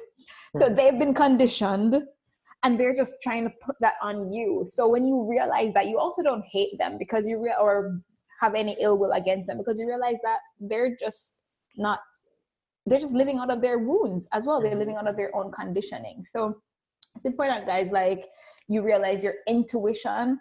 So 0.56 0.68
hmm. 0.68 0.74
they've 0.76 0.98
been 0.98 1.12
conditioned 1.12 2.02
and 2.62 2.80
they're 2.80 2.94
just 2.94 3.20
trying 3.22 3.44
to 3.44 3.52
put 3.60 3.76
that 3.80 3.94
on 4.00 4.32
you. 4.32 4.64
So 4.66 4.88
when 4.88 5.04
you 5.04 5.28
realize 5.28 5.74
that 5.74 5.88
you 5.88 5.98
also 5.98 6.22
don't 6.22 6.42
hate 6.50 6.76
them 6.78 6.96
because 6.98 7.28
you 7.28 7.38
re- 7.38 7.54
or 7.60 8.00
have 8.40 8.54
any 8.54 8.74
ill 8.80 8.98
will 8.98 9.12
against 9.12 9.46
them 9.46 9.58
because 9.58 9.78
you 9.78 9.86
realize 9.86 10.16
that 10.22 10.38
they're 10.58 10.96
just 10.96 11.36
not 11.76 12.00
they're 12.86 12.98
just 12.98 13.12
living 13.12 13.38
out 13.38 13.50
of 13.50 13.60
their 13.60 13.78
wounds 13.78 14.26
as 14.32 14.46
well. 14.46 14.62
They're 14.62 14.74
living 14.74 14.96
out 14.96 15.06
of 15.06 15.16
their 15.16 15.34
own 15.36 15.52
conditioning. 15.52 16.24
So 16.24 16.62
it's 17.14 17.26
important 17.26 17.66
guys 17.66 17.92
like 17.92 18.26
you 18.68 18.82
realize 18.82 19.24
your 19.24 19.34
intuition 19.48 20.38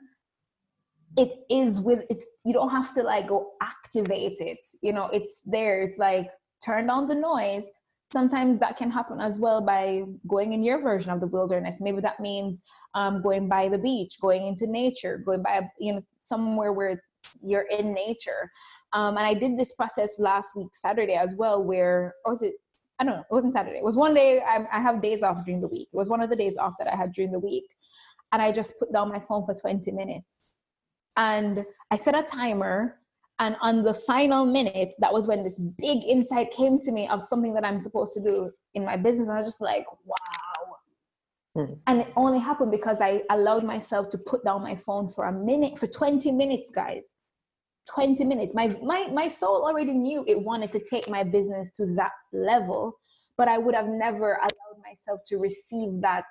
it 1.16 1.34
is 1.50 1.82
with 1.82 2.04
it's 2.10 2.28
you 2.46 2.54
don't 2.54 2.70
have 2.70 2.94
to 2.94 3.02
like 3.02 3.28
go 3.28 3.52
activate 3.62 4.38
it 4.40 4.60
you 4.82 4.94
know 4.94 5.10
it's 5.14 5.42
there 5.46 5.82
it's 5.82 5.98
like 5.98 6.30
turn 6.64 6.88
down 6.88 7.08
the 7.08 7.16
noise. 7.16 7.72
Sometimes 8.14 8.58
that 8.60 8.78
can 8.78 8.90
happen 8.90 9.20
as 9.20 9.38
well 9.38 9.62
by 9.62 10.04
going 10.28 10.54
in 10.54 10.64
your 10.64 10.82
version 10.82 11.12
of 11.12 11.20
the 11.20 11.28
wilderness. 11.28 11.82
Maybe 11.82 12.00
that 12.02 12.22
means 12.22 12.62
um, 12.96 13.22
going 13.22 13.50
by 13.50 13.68
the 13.68 13.78
beach 13.78 14.16
going 14.22 14.48
into 14.48 14.66
nature 14.66 15.18
going 15.18 15.44
by 15.44 15.68
you 15.78 15.94
know 15.94 16.02
somewhere 16.22 16.72
where 16.72 17.02
you're 17.42 17.68
in 17.70 17.94
nature. 17.94 18.50
Um, 18.94 19.18
and 19.18 19.28
i 19.28 19.34
did 19.34 19.58
this 19.58 19.74
process 19.74 20.18
last 20.18 20.56
week 20.56 20.74
saturday 20.74 21.16
as 21.16 21.36
well 21.36 21.62
where 21.62 22.16
or 22.24 22.32
was 22.32 22.42
it 22.42 22.54
i 23.00 23.04
don't 23.04 23.16
know 23.16 23.20
it 23.20 23.34
wasn't 23.34 23.52
saturday 23.52 23.80
it 23.80 23.84
was 23.84 23.98
one 23.98 24.14
day 24.14 24.40
I, 24.40 24.66
I 24.72 24.80
have 24.80 25.02
days 25.02 25.24
off 25.24 25.44
during 25.44 25.60
the 25.60 25.68
week. 25.68 25.90
It 25.92 25.98
was 25.98 26.10
one 26.10 26.22
of 26.22 26.30
the 26.30 26.38
days 26.38 26.56
off 26.56 26.76
that 26.80 26.88
i 26.88 26.96
had 26.96 27.12
during 27.12 27.34
the 27.34 27.40
week 27.40 27.66
and 28.32 28.42
i 28.42 28.52
just 28.52 28.78
put 28.80 28.92
down 28.92 29.10
my 29.10 29.20
phone 29.20 29.46
for 29.46 29.54
20 29.54 29.92
minutes 29.92 30.54
and 31.18 31.66
i 31.92 31.96
set 31.96 32.18
a 32.18 32.24
timer 32.24 33.00
and 33.40 33.56
on 33.62 33.84
the 33.84 33.94
final 33.94 34.46
minute, 34.46 34.94
that 35.00 35.14
was 35.14 35.28
when 35.28 35.44
this 35.44 35.60
big 35.60 36.04
insight 36.04 36.50
came 36.52 36.80
to 36.80 36.92
me 36.92 37.08
of 37.08 37.22
something 37.22 37.54
that 37.54 37.66
I'm 37.66 37.80
supposed 37.80 38.14
to 38.16 38.22
do 38.22 38.52
in 38.74 38.84
my 38.84 38.98
business. 38.98 39.28
And 39.28 39.38
I 39.38 39.42
was 39.42 39.52
just 39.52 39.62
like, 39.62 39.86
wow. 40.06 40.16
Hmm. 41.56 41.74
And 41.86 42.02
it 42.02 42.12
only 42.16 42.40
happened 42.40 42.72
because 42.72 43.00
I 43.00 43.22
allowed 43.30 43.64
myself 43.64 44.10
to 44.10 44.18
put 44.18 44.44
down 44.44 44.64
my 44.64 44.76
phone 44.76 45.08
for 45.08 45.26
a 45.26 45.32
minute, 45.32 45.78
for 45.78 45.86
20 45.86 46.32
minutes, 46.32 46.72
guys. 46.72 47.14
20 47.94 48.26
minutes. 48.26 48.54
My 48.54 48.76
my 48.84 49.08
my 49.14 49.30
soul 49.30 49.64
already 49.64 49.94
knew 49.94 50.26
it 50.28 50.38
wanted 50.38 50.74
to 50.74 50.80
take 50.90 51.08
my 51.08 51.24
business 51.24 51.72
to 51.78 51.86
that 51.96 52.12
level, 52.34 53.00
but 53.38 53.48
I 53.48 53.58
would 53.58 53.76
have 53.76 53.88
never 53.88 54.34
allowed 54.34 54.82
myself 54.86 55.22
to 55.28 55.38
receive 55.38 56.02
that 56.02 56.26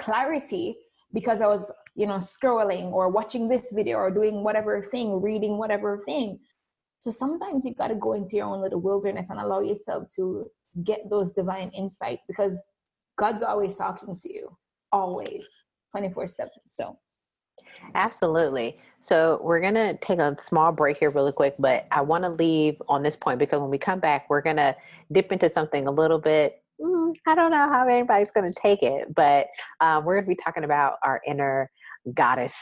clarity 0.00 0.78
because 1.12 1.40
I 1.40 1.46
was, 1.46 1.72
you 1.94 2.06
know, 2.06 2.16
scrolling 2.16 2.92
or 2.92 3.08
watching 3.08 3.48
this 3.48 3.72
video 3.72 3.96
or 3.96 4.10
doing 4.10 4.42
whatever 4.42 4.80
thing, 4.82 5.20
reading 5.20 5.58
whatever 5.58 5.98
thing. 6.04 6.38
So 7.00 7.10
sometimes 7.10 7.64
you've 7.64 7.76
got 7.78 7.88
to 7.88 7.94
go 7.94 8.12
into 8.12 8.36
your 8.36 8.46
own 8.46 8.60
little 8.60 8.80
wilderness 8.80 9.30
and 9.30 9.40
allow 9.40 9.60
yourself 9.60 10.08
to 10.16 10.50
get 10.84 11.08
those 11.10 11.30
divine 11.30 11.70
insights 11.70 12.24
because 12.26 12.62
God's 13.16 13.42
always 13.42 13.76
talking 13.76 14.16
to 14.16 14.32
you, 14.32 14.56
always, 14.92 15.46
24 15.92 16.28
7. 16.28 16.50
So, 16.68 16.98
absolutely. 17.94 18.78
So, 19.00 19.40
we're 19.42 19.60
going 19.60 19.74
to 19.74 19.96
take 19.98 20.18
a 20.18 20.36
small 20.38 20.72
break 20.72 20.98
here, 20.98 21.10
really 21.10 21.32
quick, 21.32 21.54
but 21.58 21.86
I 21.90 22.00
want 22.00 22.24
to 22.24 22.30
leave 22.30 22.80
on 22.88 23.02
this 23.02 23.16
point 23.16 23.38
because 23.38 23.60
when 23.60 23.70
we 23.70 23.78
come 23.78 24.00
back, 24.00 24.28
we're 24.28 24.40
going 24.40 24.56
to 24.56 24.76
dip 25.10 25.32
into 25.32 25.48
something 25.50 25.86
a 25.86 25.90
little 25.90 26.18
bit 26.18 26.62
mm, 26.80 27.12
I 27.26 27.34
don't 27.34 27.50
know 27.50 27.68
how 27.68 27.86
anybody's 27.88 28.30
going 28.30 28.52
to 28.52 28.60
take 28.60 28.82
it, 28.82 29.14
but 29.14 29.46
um, 29.80 30.04
we're 30.04 30.14
going 30.14 30.24
to 30.24 30.36
be 30.36 30.42
talking 30.42 30.64
about 30.64 30.94
our 31.04 31.20
inner 31.26 31.70
goddess 32.14 32.54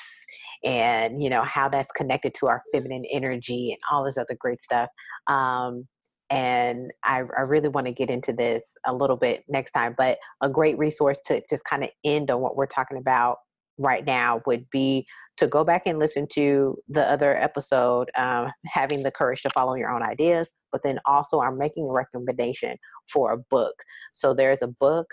and 0.64 1.23
you 1.23 1.31
know 1.31 1.43
how 1.43 1.69
that's 1.69 1.93
connected 1.93 2.35
to 2.35 2.49
our 2.49 2.62
feminine 2.73 3.05
energy 3.12 3.71
and 3.71 3.79
all 3.91 4.05
this 4.05 4.19
other 4.19 4.37
great 4.39 4.62
stuff. 4.62 4.89
Um, 5.29 5.87
and 6.31 6.91
I, 7.05 7.23
I 7.37 7.43
really 7.43 7.69
want 7.69 7.87
to 7.87 7.93
get 7.93 8.11
into 8.11 8.33
this 8.33 8.62
a 8.85 8.93
little 8.93 9.17
bit 9.17 9.45
next 9.49 9.73
time. 9.73 9.95
But 9.97 10.19
a 10.43 10.49
great 10.49 10.77
resource 10.77 11.21
to 11.27 11.41
just 11.49 11.64
kind 11.64 11.85
of 11.85 11.91
end 12.05 12.31
on 12.31 12.41
what 12.41 12.57
we're 12.57 12.67
talking 12.67 12.99
about 12.99 13.37
right 13.79 14.05
now 14.05 14.43
would 14.47 14.68
be 14.70 15.07
to 15.37 15.47
go 15.47 15.64
back 15.64 15.83
and 15.87 15.99
listen 15.99 16.27
to 16.33 16.79
the 16.89 17.03
other 17.03 17.37
episode, 17.37 18.11
um, 18.16 18.51
having 18.66 19.03
the 19.03 19.11
courage 19.11 19.43
to 19.43 19.51
follow 19.51 19.74
your 19.74 19.91
own 19.91 20.03
ideas, 20.03 20.51
but 20.72 20.83
then 20.83 20.99
also 21.05 21.41
I'm 21.41 21.59
making 21.59 21.85
a 21.85 21.93
recommendation 21.93 22.77
for 23.12 23.33
a 23.33 23.39
book. 23.39 23.74
So 24.12 24.33
there's 24.35 24.62
a 24.62 24.68
book 24.68 25.07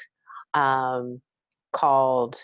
um, 0.54 1.22
called 1.74 2.38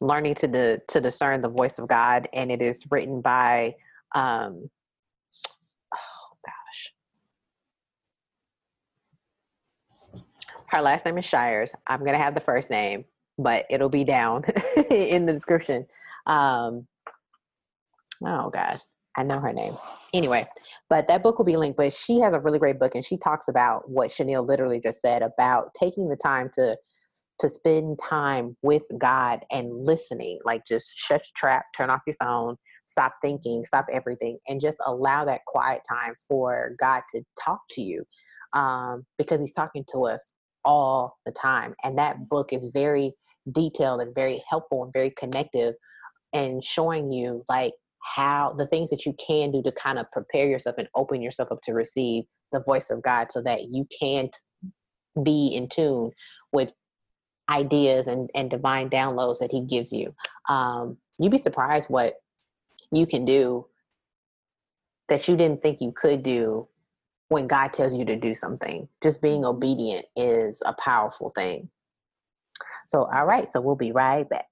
Learning 0.00 0.36
to 0.36 0.46
the 0.46 0.80
to 0.88 1.00
discern 1.00 1.42
the 1.42 1.48
voice 1.48 1.80
of 1.80 1.88
God, 1.88 2.28
and 2.32 2.52
it 2.52 2.62
is 2.62 2.84
written 2.88 3.20
by 3.20 3.74
um, 4.14 4.70
oh 5.92 6.36
gosh. 6.46 6.92
Her 10.68 10.82
last 10.82 11.04
name 11.04 11.18
is 11.18 11.24
Shires. 11.24 11.72
I'm 11.88 12.04
gonna 12.04 12.16
have 12.16 12.36
the 12.36 12.40
first 12.40 12.70
name 12.70 13.06
but 13.38 13.64
it'll 13.70 13.88
be 13.88 14.04
down 14.04 14.44
in 14.90 15.26
the 15.26 15.32
description. 15.32 15.86
Um, 16.26 16.86
oh 18.24 18.50
gosh, 18.50 18.80
I 19.16 19.22
know 19.22 19.40
her 19.40 19.52
name. 19.52 19.76
Anyway, 20.12 20.46
but 20.90 21.08
that 21.08 21.22
book 21.22 21.38
will 21.38 21.44
be 21.44 21.56
linked. 21.56 21.76
But 21.76 21.92
she 21.92 22.20
has 22.20 22.34
a 22.34 22.40
really 22.40 22.58
great 22.58 22.78
book, 22.78 22.94
and 22.94 23.04
she 23.04 23.16
talks 23.16 23.48
about 23.48 23.88
what 23.88 24.10
Shaneil 24.10 24.46
literally 24.46 24.80
just 24.80 25.00
said 25.00 25.22
about 25.22 25.74
taking 25.78 26.08
the 26.08 26.16
time 26.16 26.50
to 26.54 26.76
to 27.40 27.48
spend 27.48 27.98
time 28.02 28.56
with 28.62 28.82
God 28.98 29.44
and 29.52 29.70
listening. 29.72 30.40
Like 30.44 30.62
just 30.66 30.92
shut 30.96 31.20
your 31.20 31.32
trap, 31.36 31.66
turn 31.76 31.88
off 31.88 32.00
your 32.04 32.16
phone, 32.20 32.56
stop 32.86 33.14
thinking, 33.22 33.64
stop 33.64 33.86
everything, 33.92 34.38
and 34.48 34.60
just 34.60 34.78
allow 34.84 35.24
that 35.24 35.42
quiet 35.46 35.82
time 35.88 36.14
for 36.26 36.74
God 36.80 37.02
to 37.14 37.22
talk 37.42 37.60
to 37.70 37.80
you, 37.80 38.04
um, 38.54 39.06
because 39.18 39.40
He's 39.40 39.52
talking 39.52 39.84
to 39.92 40.06
us 40.06 40.32
all 40.64 41.16
the 41.24 41.32
time. 41.32 41.74
And 41.84 41.96
that 41.98 42.28
book 42.28 42.52
is 42.52 42.70
very 42.74 43.14
detailed 43.52 44.00
and 44.00 44.14
very 44.14 44.42
helpful 44.48 44.84
and 44.84 44.92
very 44.92 45.10
connective 45.10 45.74
and 46.32 46.62
showing 46.62 47.12
you 47.12 47.44
like 47.48 47.72
how 48.16 48.54
the 48.56 48.66
things 48.66 48.90
that 48.90 49.04
you 49.06 49.14
can 49.14 49.50
do 49.50 49.62
to 49.62 49.72
kind 49.72 49.98
of 49.98 50.10
prepare 50.12 50.46
yourself 50.46 50.76
and 50.78 50.88
open 50.94 51.20
yourself 51.20 51.50
up 51.50 51.60
to 51.62 51.72
receive 51.72 52.24
the 52.52 52.62
voice 52.62 52.90
of 52.90 53.02
God 53.02 53.30
so 53.30 53.42
that 53.42 53.64
you 53.70 53.86
can't 54.00 54.34
be 55.22 55.48
in 55.54 55.68
tune 55.68 56.12
with 56.52 56.72
ideas 57.50 58.06
and, 58.06 58.30
and 58.34 58.50
divine 58.50 58.88
downloads 58.90 59.38
that 59.38 59.52
he 59.52 59.60
gives 59.62 59.92
you. 59.92 60.14
Um, 60.48 60.98
you'd 61.18 61.32
be 61.32 61.38
surprised 61.38 61.88
what 61.88 62.14
you 62.92 63.06
can 63.06 63.24
do 63.24 63.66
that 65.08 65.26
you 65.28 65.36
didn't 65.36 65.62
think 65.62 65.80
you 65.80 65.92
could 65.92 66.22
do 66.22 66.68
when 67.28 67.46
God 67.46 67.72
tells 67.72 67.94
you 67.94 68.04
to 68.06 68.16
do 68.16 68.34
something. 68.34 68.88
Just 69.02 69.20
being 69.20 69.42
mm-hmm. 69.42 69.56
obedient 69.56 70.06
is 70.16 70.62
a 70.64 70.74
powerful 70.74 71.30
thing. 71.30 71.68
So, 72.86 73.08
all 73.12 73.26
right, 73.26 73.52
so 73.52 73.60
we'll 73.60 73.76
be 73.76 73.92
right 73.92 74.28
back. 74.28 74.46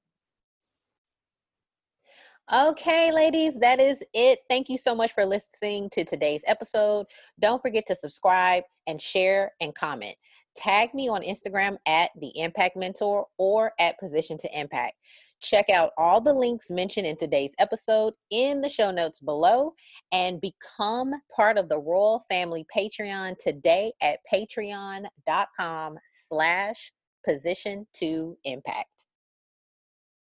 Okay, 2.52 3.10
ladies, 3.10 3.58
that 3.58 3.80
is 3.80 4.04
it. 4.14 4.38
Thank 4.48 4.68
you 4.68 4.78
so 4.78 4.94
much 4.94 5.12
for 5.12 5.24
listening 5.24 5.90
to 5.90 6.04
today's 6.04 6.42
episode. 6.46 7.06
Don't 7.40 7.60
forget 7.60 7.84
to 7.88 7.96
subscribe 7.96 8.62
and 8.86 9.02
share 9.02 9.52
and 9.60 9.74
comment. 9.74 10.14
Tag 10.54 10.94
me 10.94 11.08
on 11.08 11.22
Instagram 11.22 11.76
at 11.86 12.10
the 12.20 12.30
Impact 12.38 12.76
Mentor 12.76 13.26
or 13.36 13.72
at 13.80 13.98
Position 13.98 14.38
to 14.38 14.58
Impact. 14.58 14.94
Check 15.42 15.68
out 15.70 15.90
all 15.98 16.20
the 16.20 16.32
links 16.32 16.70
mentioned 16.70 17.06
in 17.06 17.16
today's 17.16 17.54
episode 17.58 18.14
in 18.30 18.60
the 18.62 18.68
show 18.68 18.90
notes 18.90 19.20
below 19.20 19.74
and 20.12 20.40
become 20.40 21.12
part 21.34 21.58
of 21.58 21.68
the 21.68 21.78
Royal 21.78 22.24
Family 22.28 22.64
Patreon 22.74 23.34
today 23.38 23.92
at 24.00 24.20
patreon.com 24.32 25.98
slash 26.06 26.92
position 27.26 27.88
to 27.94 28.38
impact. 28.44 28.95